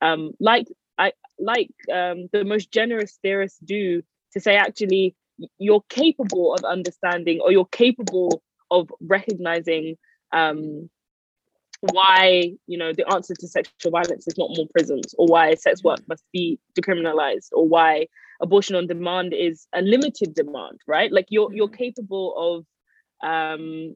[0.00, 0.66] um, like
[0.98, 4.02] i like um, the most generous theorists do
[4.34, 5.14] to say actually
[5.58, 9.96] you're capable of understanding or you're capable of recognizing
[10.32, 10.88] um,
[11.92, 15.82] why you know the answer to sexual violence is not more prisons or why sex
[15.82, 16.08] work mm.
[16.08, 18.06] must be decriminalized or why
[18.40, 21.76] abortion on demand is a limited demand right like you're you're mm.
[21.76, 22.64] capable
[23.22, 23.94] of um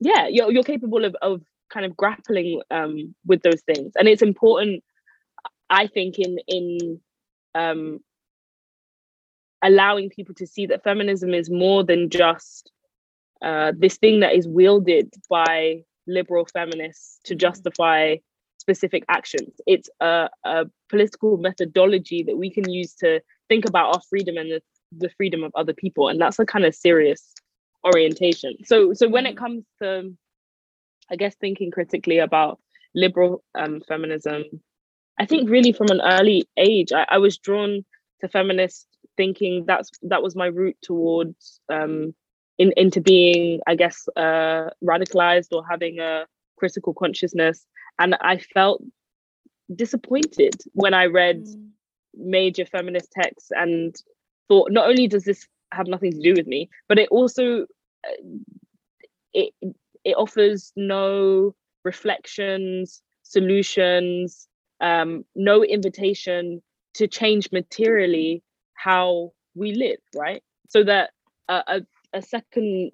[0.00, 1.42] yeah you're, you're capable of, of
[1.72, 4.82] kind of grappling um with those things and it's important
[5.70, 7.00] i think in in
[7.54, 8.00] um
[9.62, 12.70] allowing people to see that feminism is more than just
[13.42, 18.16] uh, this thing that is wielded by liberal feminists to justify
[18.58, 19.60] specific actions.
[19.66, 24.50] It's a, a political methodology that we can use to think about our freedom and
[24.52, 24.62] the,
[24.96, 26.08] the freedom of other people.
[26.08, 27.32] And that's a kind of serious
[27.84, 28.56] orientation.
[28.64, 30.16] So so when it comes to
[31.10, 32.60] I guess thinking critically about
[32.94, 34.44] liberal um, feminism,
[35.18, 37.84] I think really from an early age, I, I was drawn
[38.22, 42.14] to feminist thinking that's that was my route towards um,
[42.58, 47.66] in, into being, I guess, uh, radicalized or having a critical consciousness.
[47.98, 48.82] And I felt
[49.74, 51.68] disappointed when I read mm.
[52.14, 53.94] major feminist texts and
[54.48, 57.62] thought, not only does this have nothing to do with me, but it also
[58.06, 58.22] uh,
[59.32, 59.52] it
[60.04, 61.54] it offers no
[61.84, 64.48] reflections, solutions,
[64.80, 66.62] um, no invitation
[66.94, 68.42] to change materially
[68.74, 70.42] how we live, right?
[70.68, 71.10] So that
[71.48, 71.80] uh, a,
[72.12, 72.92] a second,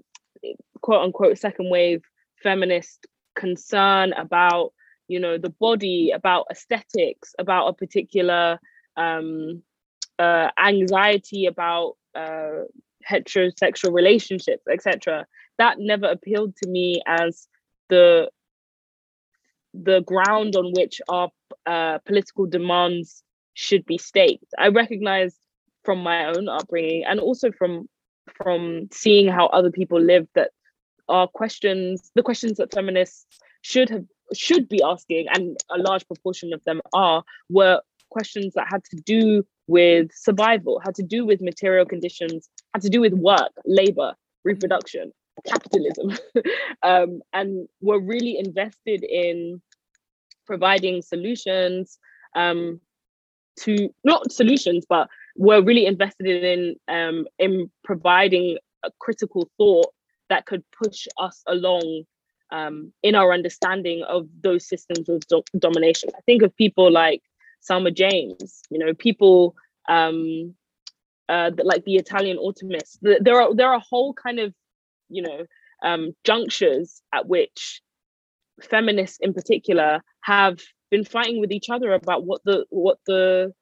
[0.81, 2.03] quote unquote, second wave
[2.43, 4.73] feminist concern about,
[5.09, 8.59] you know, the body, about aesthetics, about a particular
[8.97, 9.63] um,
[10.19, 12.65] uh, anxiety about uh,
[13.09, 15.27] heterosexual relationships, etc.
[15.59, 17.49] That never appealed to me as
[17.89, 18.31] the
[19.75, 21.31] the ground on which our
[21.67, 23.23] uh, political demands
[23.59, 24.55] should be staked.
[24.57, 25.37] I recognize
[25.85, 27.88] from my own upbringing and also from
[28.37, 30.51] from seeing how other people live that
[31.09, 33.27] are questions the questions that feminists
[33.62, 38.68] should have should be asking and a large proportion of them are were questions that
[38.71, 43.14] had to do with survival had to do with material conditions had to do with
[43.14, 45.11] work labor reproduction
[45.47, 46.16] capitalism
[46.85, 49.61] um, and were really invested in
[50.47, 51.99] providing solutions
[52.35, 52.81] um,
[53.61, 59.92] to not solutions but were really invested in um, in providing a critical thought
[60.29, 62.05] that could push us along
[62.51, 66.11] um, in our understanding of those systems of do- domination.
[66.16, 67.23] I think of people like
[67.61, 69.55] Selma James, you know, people
[69.88, 70.55] um,
[71.29, 72.99] uh, like the Italian autonomists.
[73.03, 74.55] There are there are whole kind of
[75.09, 75.47] you know
[75.83, 77.83] um, junctures at which
[78.62, 80.59] feminists in particular have
[80.90, 83.53] been fighting with each other about what the what the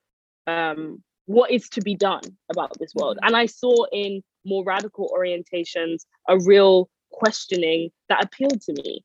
[0.45, 3.17] um, what is to be done about this world.
[3.17, 3.27] Mm-hmm.
[3.27, 9.03] And I saw in more radical orientations a real questioning that appealed to me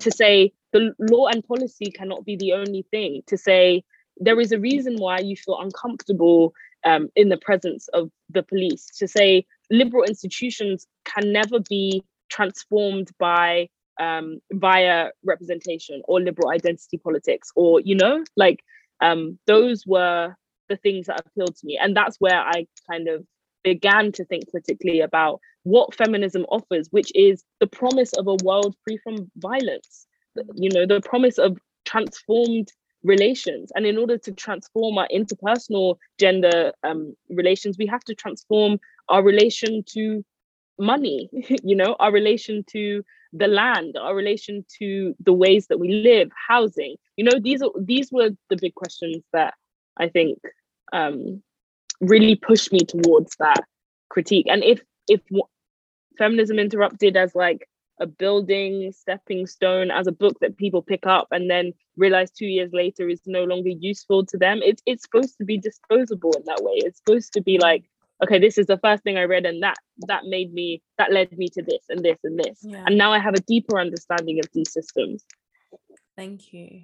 [0.00, 3.82] to say the law and policy cannot be the only thing, to say
[4.18, 6.52] there is a reason why you feel uncomfortable
[6.84, 13.10] um, in the presence of the police, to say liberal institutions can never be transformed
[13.18, 13.68] by
[14.00, 18.60] um, via representation or liberal identity politics or you know like
[19.00, 20.34] um, those were
[20.68, 21.78] the things that appealed to me.
[21.80, 23.24] And that's where i kind of
[23.62, 28.76] began to think critically about what feminism offers which is the promise of a world
[28.84, 30.06] free from violence
[30.54, 32.70] you know the promise of transformed
[33.02, 33.70] relations.
[33.74, 38.78] And in order to transform our interpersonal gender um, relations we have to transform
[39.08, 40.24] our relation to
[40.78, 41.28] money
[41.62, 46.30] you know our relation to the land our relation to the ways that we live
[46.48, 49.54] housing you know these are these were the big questions that
[49.98, 50.38] i think
[50.92, 51.42] um
[52.00, 53.64] really pushed me towards that
[54.08, 54.46] critique.
[54.48, 55.20] And if if
[56.18, 57.68] feminism interrupted as like
[58.00, 62.46] a building stepping stone as a book that people pick up and then realize two
[62.46, 66.42] years later is no longer useful to them it's it's supposed to be disposable in
[66.44, 66.74] that way.
[66.76, 67.84] It's supposed to be like
[68.22, 69.76] okay this is the first thing i read and that
[70.06, 72.60] that made me that led me to this and this and this.
[72.62, 72.84] Yeah.
[72.86, 75.24] and now i have a deeper understanding of these systems.
[76.16, 76.82] Thank you.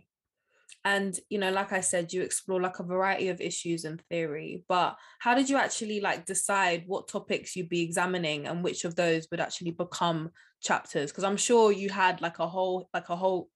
[0.84, 4.64] And you know like i said you explore like a variety of issues and theory
[4.68, 8.96] but how did you actually like decide what topics you'd be examining and which of
[8.96, 11.10] those would actually become chapters?
[11.10, 13.48] Because i'm sure you had like a whole like a whole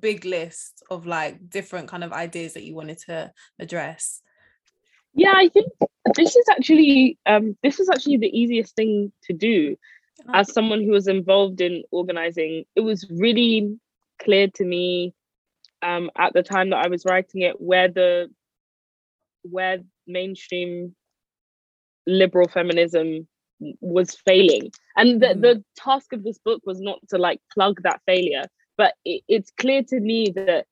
[0.00, 4.22] big list of like different kind of ideas that you wanted to address
[5.14, 5.66] yeah i think
[6.16, 9.76] this is actually um, this is actually the easiest thing to do
[10.28, 10.32] oh.
[10.34, 13.78] as someone who was involved in organizing it was really
[14.20, 15.14] clear to me
[15.82, 18.30] um, at the time that i was writing it where the
[19.42, 20.94] where mainstream
[22.06, 23.26] liberal feminism
[23.80, 25.40] was failing and the, mm.
[25.40, 28.44] the task of this book was not to like plug that failure
[28.76, 30.66] but it, it's clear to me that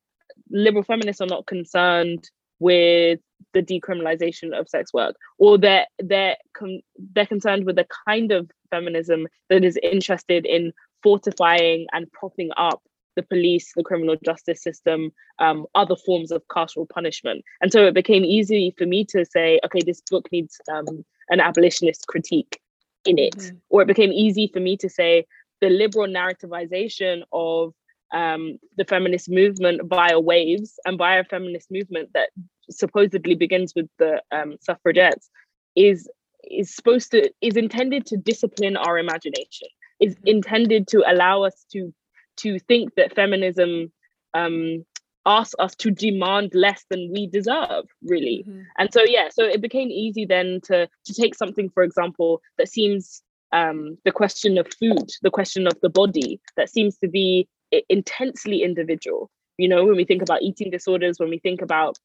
[0.51, 2.29] liberal feminists are not concerned
[2.61, 3.19] with
[3.53, 6.83] the decriminalization of sex work or they're they're con-
[7.15, 12.83] they're concerned with the kind of feminism that is interested in fortifying and propping up
[13.17, 17.95] the police the criminal justice system um, other forms of carceral punishment and so it
[17.95, 22.61] became easy for me to say okay this book needs um, an abolitionist critique
[23.05, 23.57] in it mm-hmm.
[23.71, 25.25] or it became easy for me to say
[25.61, 27.75] the liberal narrativization of
[28.13, 32.31] um, the feminist movement via waves and via a feminist movement that
[32.71, 35.31] supposedly begins with the um, suffragettes
[35.77, 36.09] is
[36.51, 39.69] is supposed to is intended to discipline our imagination
[40.01, 41.93] is intended to allow us to
[42.37, 43.93] to think that feminism
[44.35, 44.85] um,
[45.27, 48.63] asks us to demand less than we deserve really mm-hmm.
[48.79, 52.69] and so yeah so it became easy then to to take something for example that
[52.69, 57.47] seems um, the question of food the question of the body that seems to be
[57.89, 59.31] intensely individual.
[59.59, 61.99] You know when we think about eating disorders when we think about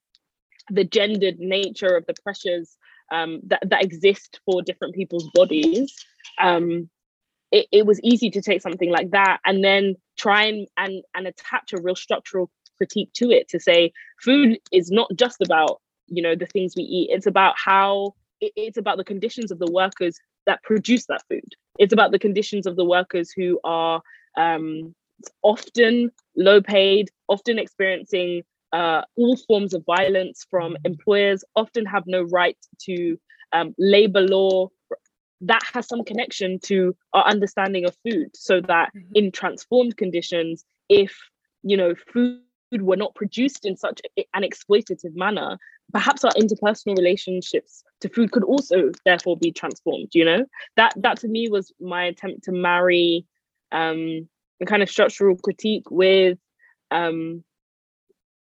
[0.70, 2.76] the gendered nature of the pressures
[3.12, 5.94] um, that, that exist for different people's bodies
[6.42, 6.90] um,
[7.52, 11.28] it, it was easy to take something like that and then try and, and and
[11.28, 16.22] attach a real structural critique to it to say food is not just about you
[16.22, 17.10] know the things we eat.
[17.12, 21.56] It's about how it, it's about the conditions of the workers that produce that food.
[21.80, 24.02] It's about the conditions of the workers who are
[24.38, 24.94] um,
[25.42, 32.24] often low paid, often experiencing uh, all forms of violence from employers, often have no
[32.24, 33.18] right to
[33.54, 34.70] um, labor law.
[35.42, 39.12] That has some connection to our understanding of food, so that mm-hmm.
[39.14, 41.16] in transformed conditions, if
[41.64, 45.58] you know food were not produced in such an exploitative manner,
[45.94, 50.10] perhaps our interpersonal relationships to food could also therefore be transformed.
[50.14, 50.46] You know
[50.78, 53.26] that that to me was my attempt to marry
[53.72, 54.28] um,
[54.62, 56.38] a kind of structural critique with
[56.92, 57.44] um,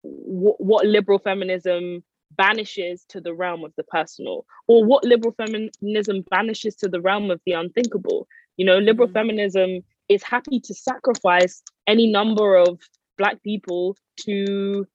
[0.04, 2.04] w- what liberal feminism
[2.36, 7.30] banishes to the realm of the personal, or what liberal feminism banishes to the realm
[7.30, 8.26] of the unthinkable.
[8.56, 9.14] You know, liberal mm-hmm.
[9.14, 12.80] feminism is happy to sacrifice any number of
[13.18, 14.86] Black people to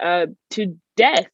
[0.00, 1.30] uh, to death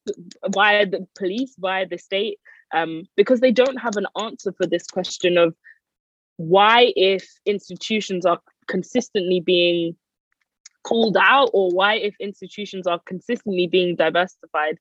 [0.49, 2.39] via the police, via the state,
[2.75, 5.55] um, because they don't have an answer for this question of
[6.37, 9.97] why, if institutions are consistently being
[10.83, 14.79] called out or why if institutions are consistently being diversified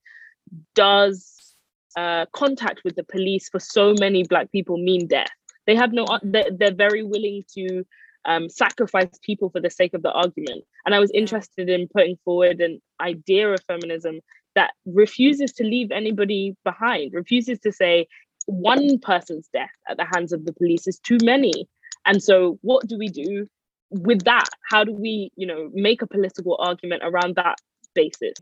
[0.75, 1.55] does
[1.97, 5.31] uh, contact with the police for so many black people mean death
[5.65, 7.83] they have no they're, they're very willing to
[8.25, 10.63] um, sacrifice people for the sake of the argument.
[10.85, 14.19] And I was interested in putting forward an idea of feminism
[14.55, 18.07] that refuses to leave anybody behind, refuses to say
[18.47, 21.67] one person's death at the hands of the police is too many.
[22.05, 23.47] And so, what do we do
[23.89, 24.49] with that?
[24.69, 27.57] How do we, you know, make a political argument around that
[27.93, 28.33] basis?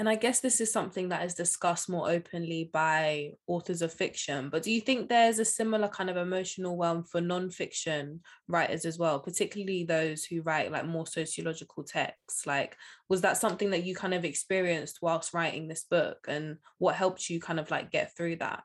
[0.00, 4.48] And I guess this is something that is discussed more openly by authors of fiction.
[4.48, 8.98] But do you think there's a similar kind of emotional realm for non-fiction writers as
[8.98, 12.46] well, particularly those who write like more sociological texts?
[12.46, 12.78] Like,
[13.10, 17.28] was that something that you kind of experienced whilst writing this book, and what helped
[17.28, 18.62] you kind of like get through that?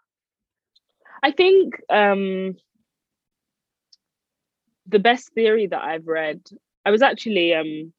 [1.22, 2.56] I think um,
[4.88, 6.42] the best theory that I've read,
[6.86, 7.94] I was actually um,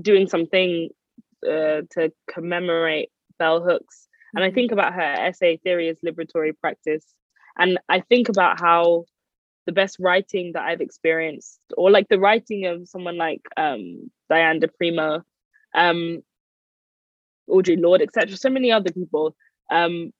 [0.00, 0.90] doing something
[1.44, 4.08] uh, to commemorate bell hooks.
[4.34, 4.54] And i mm-hmm.
[4.54, 7.06] think about her essay theory as liberatory practice.
[7.56, 9.04] And i think about how
[9.66, 14.60] the best writing that i've experienced or like the writing of someone like um, diane
[14.60, 15.24] di prima
[15.74, 16.22] um,
[17.48, 19.34] audre lorde etc so many other people
[19.70, 20.12] um,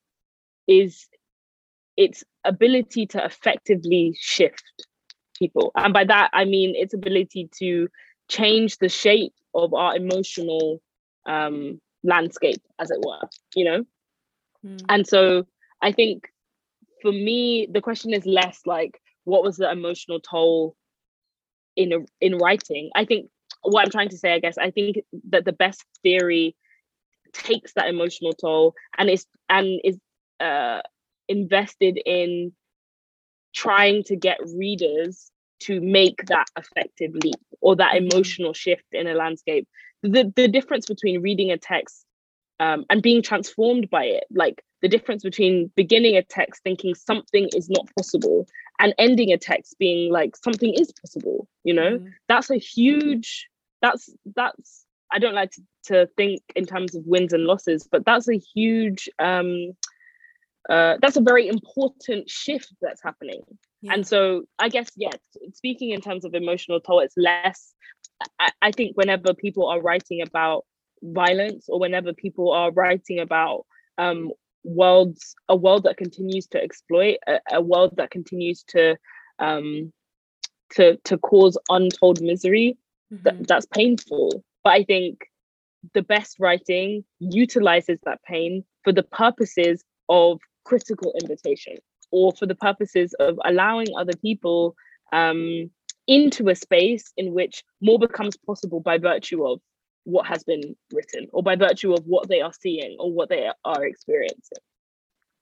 [0.66, 1.08] is
[1.96, 4.86] its ability to effectively shift
[5.38, 7.88] people and by that i mean its ability to
[8.28, 10.80] change the shape of our emotional
[11.26, 13.84] um, landscape, as it were, you know?
[14.64, 14.80] Mm.
[14.88, 15.46] And so
[15.82, 16.28] I think
[17.02, 20.76] for me, the question is less like, what was the emotional toll
[21.76, 22.90] in a, in writing?
[22.94, 23.30] I think
[23.62, 24.98] what I'm trying to say, I guess, I think
[25.30, 26.56] that the best theory
[27.32, 29.98] takes that emotional toll and is and is
[30.40, 30.82] uh,
[31.28, 32.52] invested in
[33.54, 35.30] trying to get readers
[35.60, 38.06] to make that effective leap or that mm-hmm.
[38.06, 39.66] emotional shift in a landscape
[40.02, 42.04] the the difference between reading a text
[42.60, 47.48] um, and being transformed by it like the difference between beginning a text thinking something
[47.56, 48.46] is not possible
[48.78, 52.12] and ending a text being like something is possible you know mm.
[52.28, 53.48] that's a huge
[53.80, 58.04] that's that's i don't like to, to think in terms of wins and losses but
[58.04, 59.72] that's a huge um
[60.70, 63.42] uh, that's a very important shift that's happening
[63.82, 63.92] yeah.
[63.92, 65.10] and so i guess yeah
[65.52, 67.74] speaking in terms of emotional toll it's less
[68.38, 70.64] I, I think whenever people are writing about
[71.02, 73.66] violence or whenever people are writing about
[73.98, 74.30] um,
[74.64, 78.96] worlds, a world that continues to exploit, a, a world that continues to
[79.38, 79.92] um,
[80.72, 82.78] to to cause untold misery,
[83.12, 83.22] mm-hmm.
[83.24, 84.42] that, that's painful.
[84.62, 85.20] But I think
[85.92, 91.76] the best writing utilizes that pain for the purposes of critical invitation
[92.10, 94.74] or for the purposes of allowing other people
[95.12, 95.70] um,
[96.06, 99.60] into a space in which more becomes possible by virtue of
[100.04, 103.48] what has been written or by virtue of what they are seeing or what they
[103.64, 104.58] are experiencing.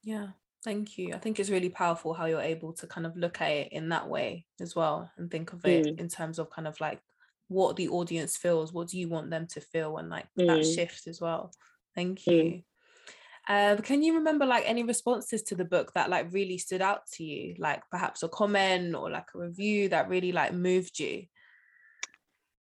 [0.05, 0.29] Yeah,
[0.65, 1.15] thank you.
[1.15, 3.89] I think it's really powerful how you're able to kind of look at it in
[3.91, 5.99] that way as well and think of it mm.
[5.99, 7.01] in terms of kind of like
[7.49, 10.47] what the audience feels, what do you want them to feel and like mm.
[10.47, 11.53] that shift as well.
[11.95, 12.27] Thank mm.
[12.27, 12.43] you.
[12.43, 12.63] Mm.
[13.49, 17.07] Um, can you remember like any responses to the book that like really stood out
[17.15, 17.57] to you?
[17.59, 21.25] Like perhaps a comment or like a review that really like moved you?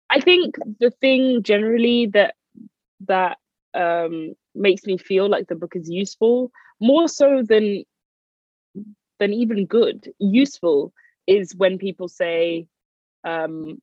[0.09, 2.35] I think the thing generally that
[3.07, 3.37] that
[3.73, 7.83] um, makes me feel like the book is useful, more so than
[9.19, 10.93] than even good, useful
[11.27, 12.67] is when people say,
[13.23, 13.81] um,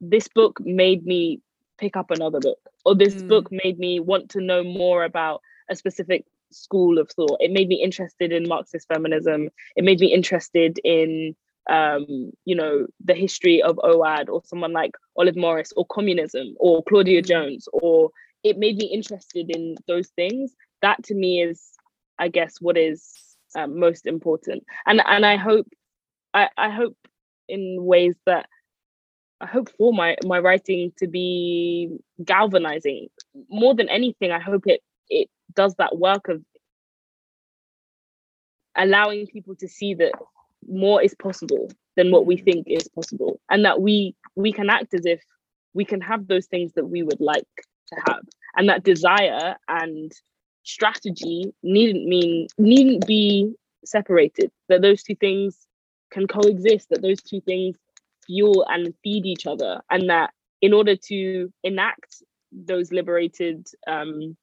[0.00, 1.40] "This book made me
[1.78, 3.28] pick up another book or this mm.
[3.28, 7.68] book made me want to know more about a specific school of thought it made
[7.68, 11.34] me interested in marxist feminism it made me interested in
[11.70, 16.82] um, you know the history of OWAAD or someone like olive morris or communism or
[16.84, 17.26] claudia mm.
[17.26, 18.10] jones or
[18.42, 21.72] it made me interested in those things that to me is
[22.18, 23.12] i guess what is
[23.56, 25.66] um, most important and and i hope
[26.34, 26.96] I, I hope
[27.48, 28.48] in ways that
[29.40, 31.90] I hope for my my writing to be
[32.24, 33.08] galvanizing.
[33.48, 36.42] More than anything, I hope it it does that work of
[38.76, 40.12] allowing people to see that
[40.68, 44.94] more is possible than what we think is possible, and that we we can act
[44.94, 45.22] as if
[45.74, 47.46] we can have those things that we would like
[47.88, 48.22] to have,
[48.56, 50.12] and that desire and
[50.64, 53.52] strategy needn't mean needn't be
[53.84, 54.50] separated.
[54.68, 55.66] That those two things
[56.10, 56.88] can coexist.
[56.90, 57.76] That those two things
[58.28, 60.30] fuel and feed each other and that
[60.62, 62.22] in order to enact
[62.52, 64.36] those liberated um,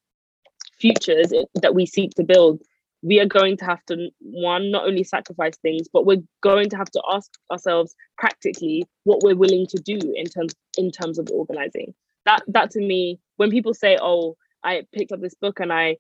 [0.80, 2.62] futures that we seek to build
[3.06, 6.76] we are going to have to one not only sacrifice things but we're going to
[6.76, 11.30] have to ask ourselves practically what we're willing to do in terms in terms of
[11.32, 11.94] organizing.
[12.26, 15.98] That that to me when people say oh i picked up this book and i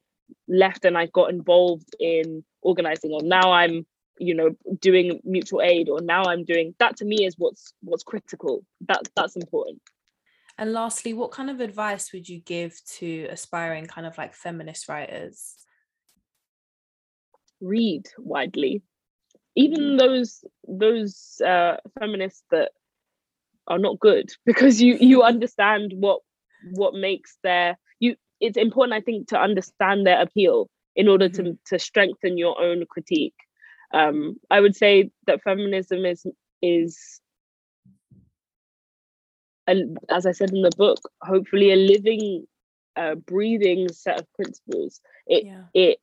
[0.47, 3.85] left and i got involved in organizing or now i'm
[4.17, 8.03] you know doing mutual aid or now i'm doing that to me is what's what's
[8.03, 8.65] critical.
[8.87, 9.81] That that's important.
[10.57, 14.87] And lastly what kind of advice would you give to aspiring kind of like feminist
[14.87, 15.55] writers?
[17.61, 18.83] Read widely.
[19.55, 19.99] Even mm.
[19.99, 22.71] those those uh, feminists that
[23.67, 26.21] are not good because you you understand what
[26.71, 31.51] what makes their you it's important i think to understand their appeal in order mm-hmm.
[31.51, 33.35] to to strengthen your own critique
[33.93, 36.25] um, I would say that feminism is
[36.61, 37.21] is
[39.67, 39.75] a,
[40.09, 42.45] as I said in the book, hopefully a living,
[42.95, 45.01] uh, breathing set of principles.
[45.27, 45.63] It yeah.
[45.73, 45.99] it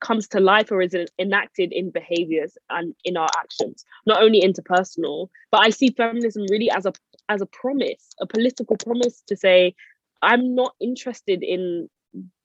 [0.00, 5.28] comes to life or is enacted in behaviors and in our actions, not only interpersonal.
[5.50, 6.92] But I see feminism really as a
[7.28, 9.74] as a promise, a political promise to say,
[10.20, 11.88] I'm not interested in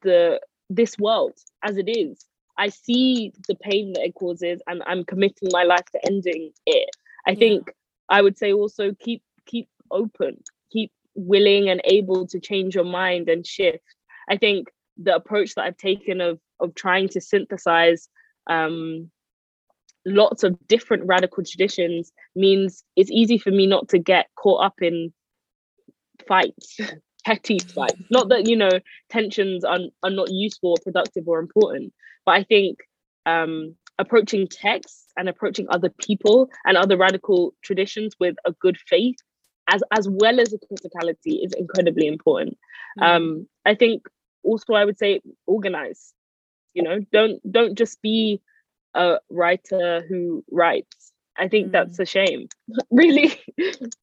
[0.01, 0.39] the
[0.69, 1.33] this world
[1.63, 2.25] as it is.
[2.59, 6.89] I see the pain that it causes and I'm committing my life to ending it.
[7.25, 7.39] I yeah.
[7.39, 7.71] think
[8.09, 13.29] I would say also keep keep open, keep willing and able to change your mind
[13.29, 13.83] and shift.
[14.29, 18.09] I think the approach that I've taken of of trying to synthesize
[18.47, 19.09] um,
[20.05, 24.81] lots of different radical traditions means it's easy for me not to get caught up
[24.81, 25.13] in
[26.27, 26.77] fights
[27.25, 28.71] petty fights not that you know
[29.09, 31.93] tensions are, are not useful or productive or important
[32.25, 32.79] but I think
[33.25, 39.17] um, approaching texts and approaching other people and other radical traditions with a good faith,
[39.69, 42.57] as as well as a criticality, is incredibly important.
[42.99, 43.03] Mm.
[43.03, 44.07] Um, I think
[44.43, 46.13] also I would say organize.
[46.73, 48.41] You know, don't don't just be
[48.93, 51.11] a writer who writes.
[51.37, 51.71] I think mm.
[51.71, 52.47] that's a shame,
[52.91, 53.39] really.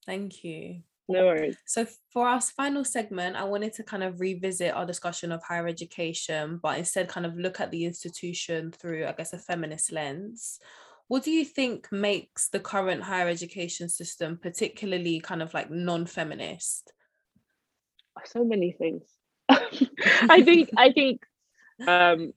[0.06, 0.82] Thank you.
[1.08, 1.56] No worries.
[1.66, 5.68] So for our final segment, I wanted to kind of revisit our discussion of higher
[5.68, 10.58] education, but instead kind of look at the institution through, I guess, a feminist lens.
[11.08, 16.92] What do you think makes the current higher education system particularly kind of like non-feminist?
[18.24, 19.04] So many things.
[19.48, 21.22] I think I think
[21.86, 22.32] um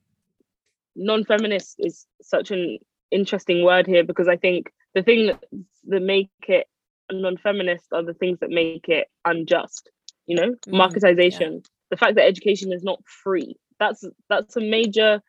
[0.95, 2.77] non-feminist is such an
[3.09, 5.43] interesting word here because I think the thing that,
[5.87, 6.67] that make it
[7.11, 9.89] non-feminist are the things that make it unjust
[10.27, 11.59] you know mm, marketization yeah.
[11.89, 15.21] the fact that education is not free that's that's a major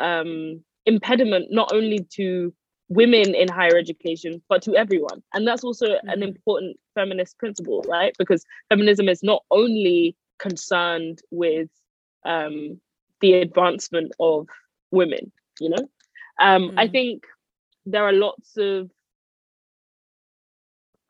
[0.00, 2.52] um, impediment not only to
[2.88, 5.98] women in higher education but to everyone and that's also mm.
[6.04, 11.68] an important feminist principle right because feminism is not only concerned with
[12.24, 12.80] um,
[13.20, 14.46] the advancement of
[14.90, 15.30] women
[15.60, 15.88] you know
[16.40, 16.74] um, mm.
[16.78, 17.24] i think
[17.84, 18.90] there are lots of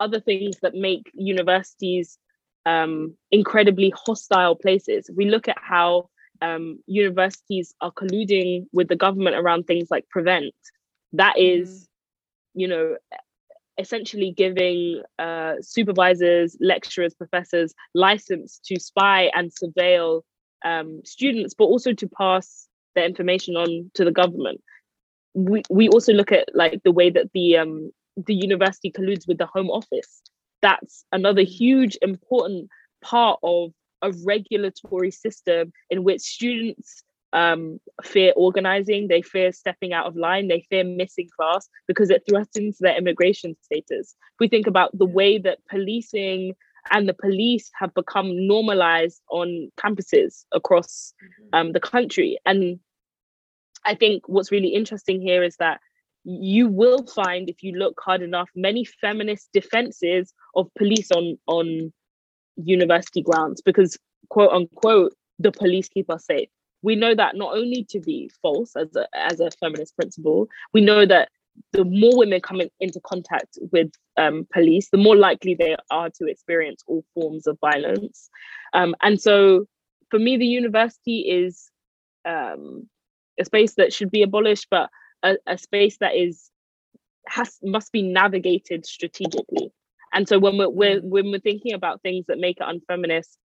[0.01, 2.19] other things that make universities
[2.67, 5.11] um, incredibly hostile places.
[5.15, 6.11] We look at how
[6.43, 10.55] um, universities are colluding with the government around things like prevent.
[11.13, 11.75] That is, mm-hmm.
[11.75, 11.89] is,
[12.55, 12.97] you know,
[13.79, 20.23] essentially giving uh, supervisors, lecturers, professors license to spy and surveil
[20.65, 24.61] um, students, but also to pass their information on to the government.
[25.35, 27.93] We, we also look at like the way that the um,
[28.27, 30.23] the university colludes with the home office
[30.63, 32.69] that's another huge important
[33.03, 33.71] part of
[34.03, 37.03] a regulatory system in which students
[37.33, 42.23] um, fear organizing, they fear stepping out of line, they fear missing class because it
[42.29, 44.17] threatens their immigration status.
[44.35, 46.55] If we think about the way that policing
[46.91, 51.49] and the police have become normalized on campuses across mm-hmm.
[51.53, 52.39] um, the country.
[52.47, 52.81] And
[53.85, 55.81] I think what's really interesting here is that
[56.29, 61.91] you will find if you look hard enough many feminist defenses of police on on
[62.57, 63.97] university grounds because
[64.29, 66.51] quote unquote the police keep us safe.
[66.83, 70.83] We know that not only to be false as a as a feminist principle we
[70.83, 71.31] know that
[71.73, 76.11] the more women come in, into contact with um, police the more likely they are
[76.11, 78.29] to experience all forms of violence.
[78.75, 79.65] Um, and so
[80.11, 81.71] for me the university is
[82.27, 82.87] um,
[83.41, 84.91] a space that should be abolished but
[85.23, 86.51] a, a space that is
[87.27, 89.73] has must be navigated strategically.
[90.13, 93.37] And so when we're, we're when we're thinking about things that make it unfeminist,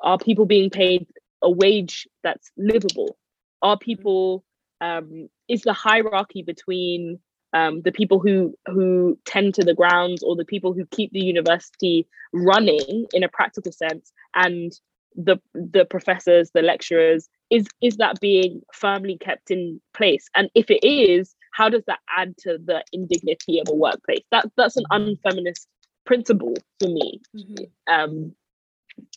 [0.00, 1.06] are people being paid
[1.42, 3.16] a wage that's livable?
[3.62, 4.44] Are people
[4.80, 7.18] um, is the hierarchy between
[7.52, 11.24] um, the people who who tend to the grounds or the people who keep the
[11.24, 14.72] university running in a practical sense and
[15.16, 20.28] the the professors the lecturers is is that being firmly kept in place?
[20.34, 24.24] And if it is how does that add to the indignity of a workplace?
[24.30, 25.66] That that's an unfeminist
[26.04, 27.20] principle for me.
[27.36, 27.64] Mm-hmm.
[27.92, 28.32] um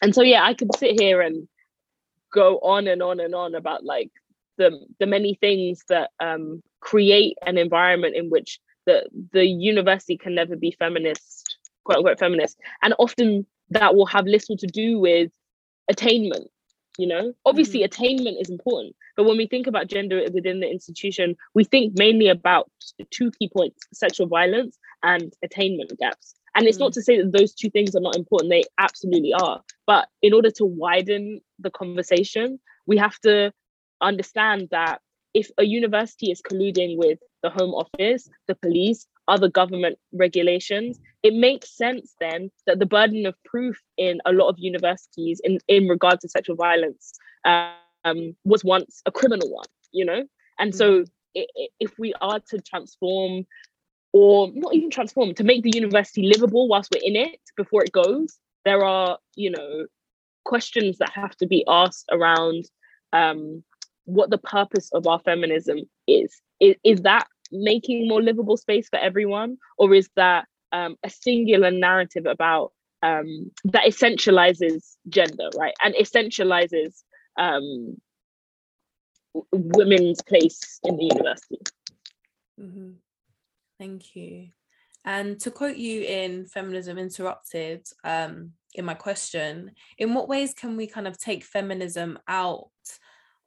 [0.01, 1.47] and so yeah i could sit here and
[2.31, 4.11] go on and on and on about like
[4.57, 10.35] the the many things that um, create an environment in which the the university can
[10.35, 15.31] never be feminist, quote unquote feminist, and often that will have little to do with
[15.89, 16.49] attainment.
[16.97, 17.85] You know, obviously, mm-hmm.
[17.85, 22.27] attainment is important, but when we think about gender within the institution, we think mainly
[22.27, 22.69] about
[23.09, 26.35] two key points: sexual violence and attainment gaps.
[26.55, 26.81] And it's mm.
[26.81, 29.61] not to say that those two things are not important, they absolutely are.
[29.87, 33.53] But in order to widen the conversation, we have to
[34.01, 34.99] understand that
[35.33, 41.33] if a university is colluding with the Home Office, the police, other government regulations, it
[41.33, 45.87] makes sense then that the burden of proof in a lot of universities in, in
[45.87, 47.13] regard to sexual violence
[47.45, 50.23] um, was once a criminal one, you know?
[50.57, 51.41] And so mm-hmm.
[51.79, 53.45] if we are to transform
[54.11, 57.91] or not even transform to make the university livable whilst we're in it before it
[57.91, 59.85] goes there are you know
[60.45, 62.65] questions that have to be asked around
[63.13, 63.63] um,
[64.05, 66.41] what the purpose of our feminism is.
[66.59, 71.71] is is that making more livable space for everyone or is that um, a singular
[71.71, 72.71] narrative about
[73.01, 77.01] um, that essentializes gender right and essentializes
[77.37, 77.97] um,
[79.51, 81.59] women's place in the university
[82.59, 82.91] mm-hmm.
[83.79, 84.49] Thank you.
[85.05, 90.75] And to quote you in Feminism Interrupted, um, in my question, in what ways can
[90.75, 92.67] we kind of take feminism out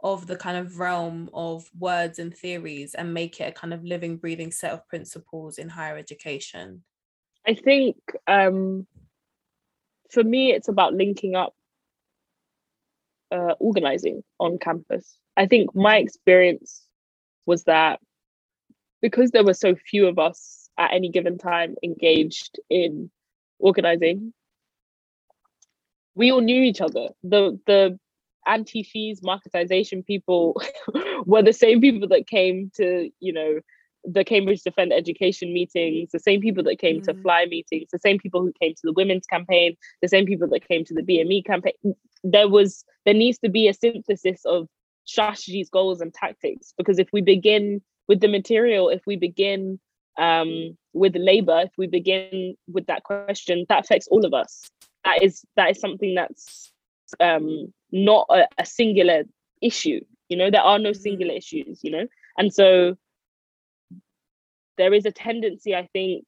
[0.03, 3.85] of the kind of realm of words and theories and make it a kind of
[3.85, 6.83] living, breathing set of principles in higher education?
[7.47, 7.97] I think
[8.27, 8.87] um,
[10.11, 11.55] for me, it's about linking up
[13.31, 15.17] uh, organizing on campus.
[15.37, 16.87] I think my experience
[17.47, 18.01] was that
[19.01, 23.11] because there were so few of us at any given time engaged in
[23.59, 24.33] organizing,
[26.15, 27.09] we all knew each other.
[27.23, 27.99] The the
[28.47, 30.61] anti-fees marketization people
[31.27, 33.61] were the same people that came to, you know,
[34.05, 37.05] the Cambridge Defend Education meetings, the same people that came mm.
[37.05, 40.49] to Fly meetings, the same people who came to the women's campaign, the same people
[40.49, 41.75] that came to the BME campaign.
[42.25, 44.69] There was there needs to be a synthesis of
[45.05, 46.73] strategies, goals, and tactics.
[46.77, 49.79] Because if we begin with the material, if we begin
[50.19, 54.71] um, with labor, if we begin with that question, that affects all of us.
[55.05, 56.73] That is that is something that's
[57.21, 59.25] um, not a, a singular
[59.61, 60.01] issue.
[60.29, 61.01] You know, there are no mm-hmm.
[61.01, 61.81] singular issues.
[61.83, 62.07] You know,
[62.39, 62.97] and so
[64.79, 66.25] there is a tendency, I think,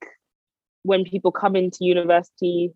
[0.83, 2.73] when people come into university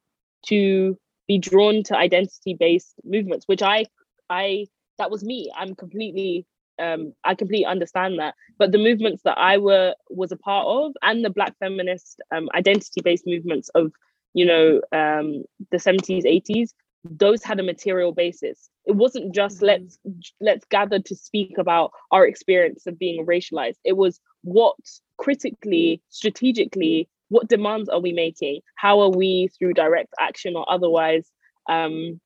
[0.46, 3.86] to be drawn to identity-based movements, which I
[4.30, 4.66] I
[4.98, 5.52] that was me.
[5.56, 6.46] I'm completely
[6.78, 8.34] um, I completely understand that.
[8.58, 12.48] But the movements that I were was a part of, and the Black feminist um,
[12.54, 13.92] identity-based movements of,
[14.34, 16.70] you know, um, the 70s, 80s,
[17.10, 18.70] those had a material basis.
[18.86, 19.66] It wasn't just mm-hmm.
[19.66, 19.98] let's
[20.40, 23.76] let's gather to speak about our experience of being racialized.
[23.84, 24.76] It was what
[25.16, 28.60] critically, strategically, what demands are we making?
[28.76, 31.30] How are we through direct action or otherwise
[31.68, 32.20] um,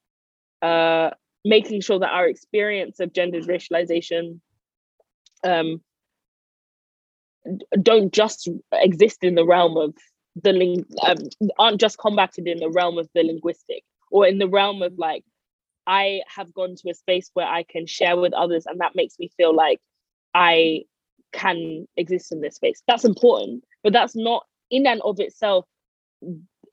[0.60, 1.10] uh,
[1.44, 4.40] making sure that our experience of gendered racialization
[5.44, 5.80] um,
[7.82, 9.94] don't just exist in the realm of
[10.40, 11.16] the ling- um,
[11.58, 13.82] aren't just combated in the realm of the linguistic
[14.12, 15.24] or in the realm of like
[15.86, 19.18] I have gone to a space where I can share with others and that makes
[19.18, 19.80] me feel like
[20.34, 20.82] I
[21.32, 22.82] can exist in this space.
[22.86, 25.66] That's important, but that's not in and of itself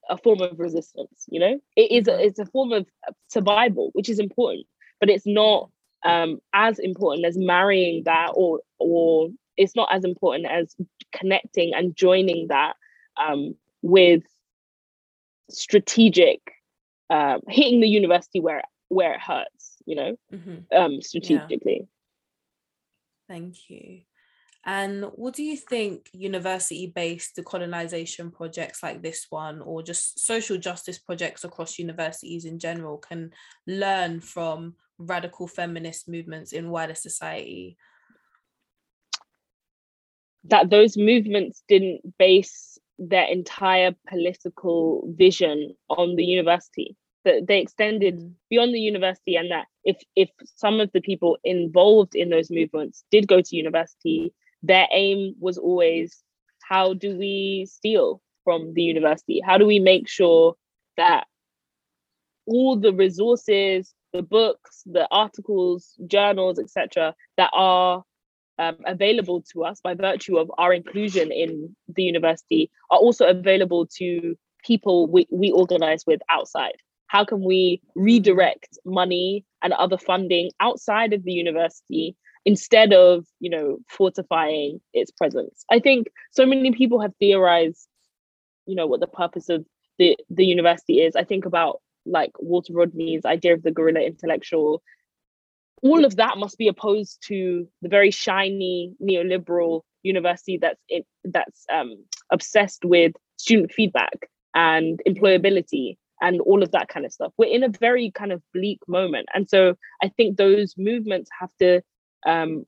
[0.10, 2.22] a form of resistance you know it is a, mm-hmm.
[2.22, 2.86] it's a form of
[3.28, 4.66] survival which is important
[5.00, 5.70] but it's not
[6.06, 10.76] um as important as marrying that or or it's not as important as
[11.12, 12.74] connecting and joining that
[13.22, 14.24] um with
[15.50, 16.40] strategic
[17.10, 20.76] um hitting the university where where it hurts you know mm-hmm.
[20.76, 23.34] um strategically yeah.
[23.34, 24.02] thank you
[24.66, 30.58] and what do you think university based decolonization projects like this one, or just social
[30.58, 33.32] justice projects across universities in general, can
[33.66, 37.78] learn from radical feminist movements in wider society?
[40.46, 46.96] That those movements didn't base their entire political vision on the university
[47.26, 52.16] that they extended beyond the university and that if if some of the people involved
[52.16, 54.34] in those movements did go to university
[54.64, 56.24] their aim was always
[56.70, 59.42] how do we steal from the university?
[59.44, 60.56] How do we make sure
[60.98, 61.28] that
[62.46, 68.04] all the resources, the books, the articles, journals, etc., that are
[68.60, 73.88] um, available to us by virtue of our inclusion in the university are also available
[73.98, 76.76] to people we, we organize with outside?
[77.08, 83.50] How can we redirect money and other funding outside of the university instead of you
[83.50, 87.88] know fortifying its presence i think so many people have theorized
[88.66, 89.66] you know what the purpose of
[89.98, 94.82] the the university is i think about like walter rodney's idea of the guerrilla intellectual
[95.82, 100.82] all of that must be opposed to the very shiny neoliberal university that's
[101.26, 107.32] that's um, obsessed with student feedback and employability and all of that kind of stuff.
[107.38, 111.52] We're in a very kind of bleak moment, and so I think those movements have
[111.60, 111.82] to
[112.26, 112.66] um,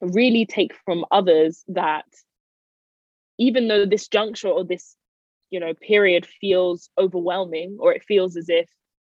[0.00, 2.04] really take from others that
[3.38, 4.96] even though this juncture or this
[5.50, 8.68] you know period feels overwhelming or it feels as if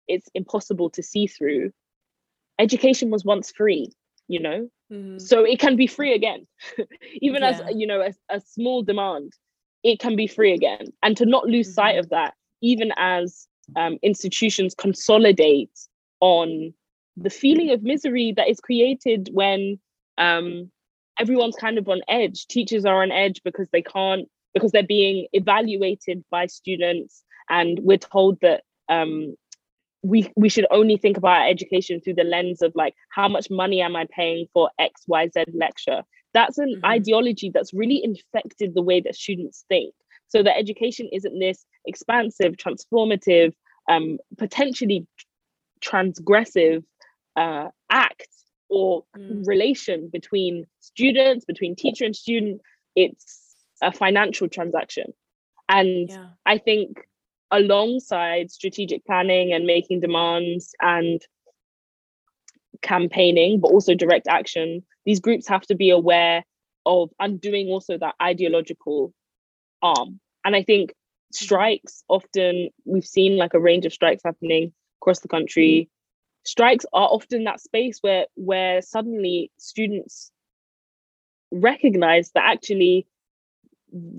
[0.07, 1.71] it's impossible to see through
[2.59, 3.89] education was once free
[4.27, 5.17] you know mm-hmm.
[5.17, 6.45] so it can be free again
[7.21, 7.49] even yeah.
[7.49, 9.33] as you know a, a, small demand
[9.83, 11.75] it can be free again and to not lose mm-hmm.
[11.75, 15.77] sight of that even as um, institutions consolidate
[16.19, 16.73] on
[17.15, 19.79] the feeling of misery that is created when
[20.17, 20.71] um,
[21.19, 25.27] everyone's kind of on edge teachers are on edge because they can't because they're being
[25.33, 29.35] evaluated by students and we're told that um,
[30.03, 33.81] we we should only think about education through the lens of like how much money
[33.81, 36.85] am i paying for xyz lecture that's an mm-hmm.
[36.85, 39.93] ideology that's really infected the way that students think
[40.27, 43.53] so that education isn't this expansive transformative
[43.89, 45.07] um, potentially
[45.83, 46.83] transgressive
[47.37, 48.27] uh, act
[48.69, 49.47] or mm.
[49.47, 52.61] relation between students between teacher and student
[52.95, 55.05] it's a financial transaction
[55.69, 56.27] and yeah.
[56.45, 57.07] i think
[57.51, 61.21] alongside strategic planning and making demands and
[62.81, 66.43] campaigning, but also direct action, these groups have to be aware
[66.85, 69.13] of undoing also that ideological
[69.81, 70.19] arm.
[70.45, 70.93] And I think
[71.31, 75.89] strikes often, we've seen like a range of strikes happening across the country.
[76.45, 80.31] Strikes are often that space where where suddenly students
[81.51, 83.05] recognize that actually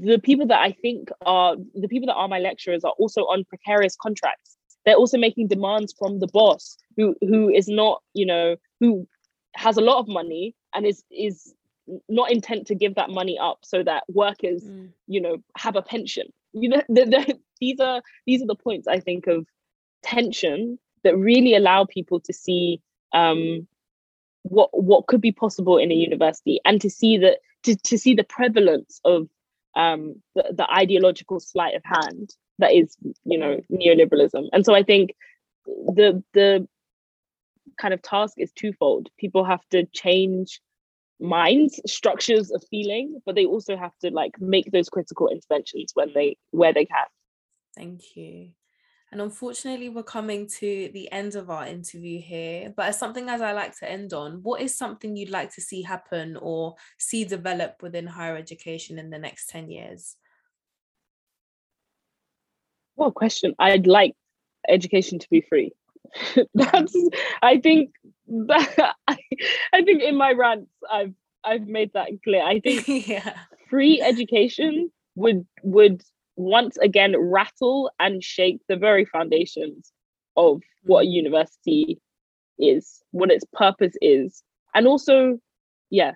[0.01, 3.45] the people that I think are the people that are my lecturers are also on
[3.45, 4.57] precarious contracts.
[4.85, 9.07] They're also making demands from the boss who who is not, you know, who
[9.55, 11.55] has a lot of money and is is
[12.09, 14.91] not intent to give that money up so that workers, mm.
[15.07, 16.33] you know, have a pension.
[16.53, 19.47] You know, the, the, these are these are the points I think of
[20.03, 22.81] tension that really allow people to see
[23.12, 23.66] um,
[24.43, 28.14] what what could be possible in a university and to see that to, to see
[28.14, 29.29] the prevalence of
[29.76, 34.48] um, the, the ideological sleight of hand that is, you know, neoliberalism.
[34.52, 35.14] And so I think
[35.66, 36.66] the the
[37.78, 39.08] kind of task is twofold.
[39.18, 40.60] People have to change
[41.20, 46.12] minds, structures of feeling, but they also have to like make those critical interventions when
[46.14, 47.06] they where they can.
[47.76, 48.50] Thank you.
[49.11, 52.72] And unfortunately, we're coming to the end of our interview here.
[52.76, 55.62] But as something as I like to end on, what is something you'd like to
[55.62, 60.16] see happen or see develop within higher education in the next 10 years?
[62.96, 63.54] Well, question.
[63.59, 64.14] I'd like
[64.68, 65.72] education to be free.
[66.54, 66.96] That's
[67.42, 67.92] I think
[68.26, 69.16] that I,
[69.72, 72.42] I think in my rants I've I've made that clear.
[72.42, 73.34] I think yeah.
[73.70, 76.02] free education would would
[76.39, 79.93] once again rattle and shake the very foundations
[80.36, 81.12] of what a mm.
[81.12, 82.01] university
[82.59, 84.43] is, what its purpose is.
[84.74, 85.39] And also,
[85.91, 86.12] yeah,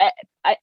[0.00, 0.12] I,
[0.44, 0.56] I,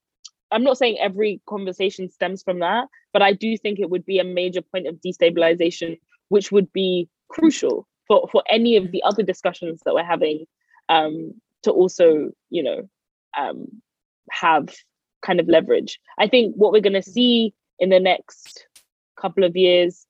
[0.50, 4.18] I'm not saying every conversation stems from that, but I do think it would be
[4.18, 5.98] a major point of destabilization,
[6.30, 10.46] which would be crucial for, for any of the other discussions that we're having
[10.88, 11.34] um,
[11.64, 12.88] to also, you know,
[13.38, 13.66] um,
[14.30, 14.74] have
[15.20, 16.00] kind of leverage.
[16.18, 18.66] I think what we're going to see in the next
[19.16, 20.06] couple of years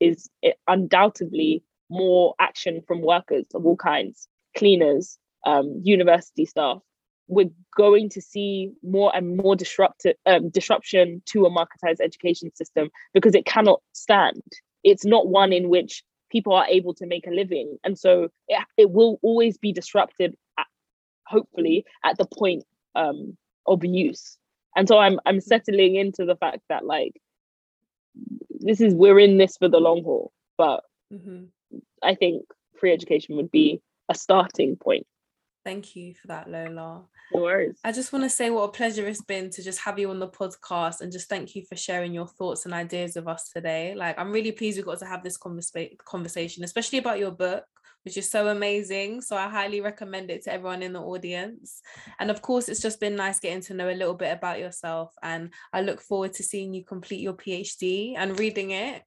[0.00, 0.30] is
[0.66, 6.78] undoubtedly more action from workers of all kinds, cleaners, um, university staff.
[7.28, 9.56] We're going to see more and more
[10.26, 14.42] um, disruption to a marketized education system because it cannot stand.
[14.82, 18.64] It's not one in which people are able to make a living, and so it,
[18.76, 20.34] it will always be disrupted.
[20.58, 20.66] At,
[21.26, 22.64] hopefully, at the point
[22.96, 23.36] um,
[23.66, 24.36] of use.
[24.76, 27.20] And so I'm I'm settling into the fact that like
[28.60, 30.82] this is we're in this for the long haul but
[31.12, 31.44] mm-hmm.
[32.02, 32.42] i think
[32.78, 35.06] free education would be a starting point
[35.64, 37.02] thank you for that lola
[37.32, 37.78] no worries.
[37.84, 40.18] i just want to say what a pleasure it's been to just have you on
[40.18, 43.94] the podcast and just thank you for sharing your thoughts and ideas with us today
[43.94, 47.64] like i'm really pleased we got to have this conversa- conversation especially about your book
[48.04, 49.20] which is so amazing.
[49.20, 51.82] So I highly recommend it to everyone in the audience.
[52.18, 55.12] And of course, it's just been nice getting to know a little bit about yourself.
[55.22, 59.02] And I look forward to seeing you complete your PhD and reading it.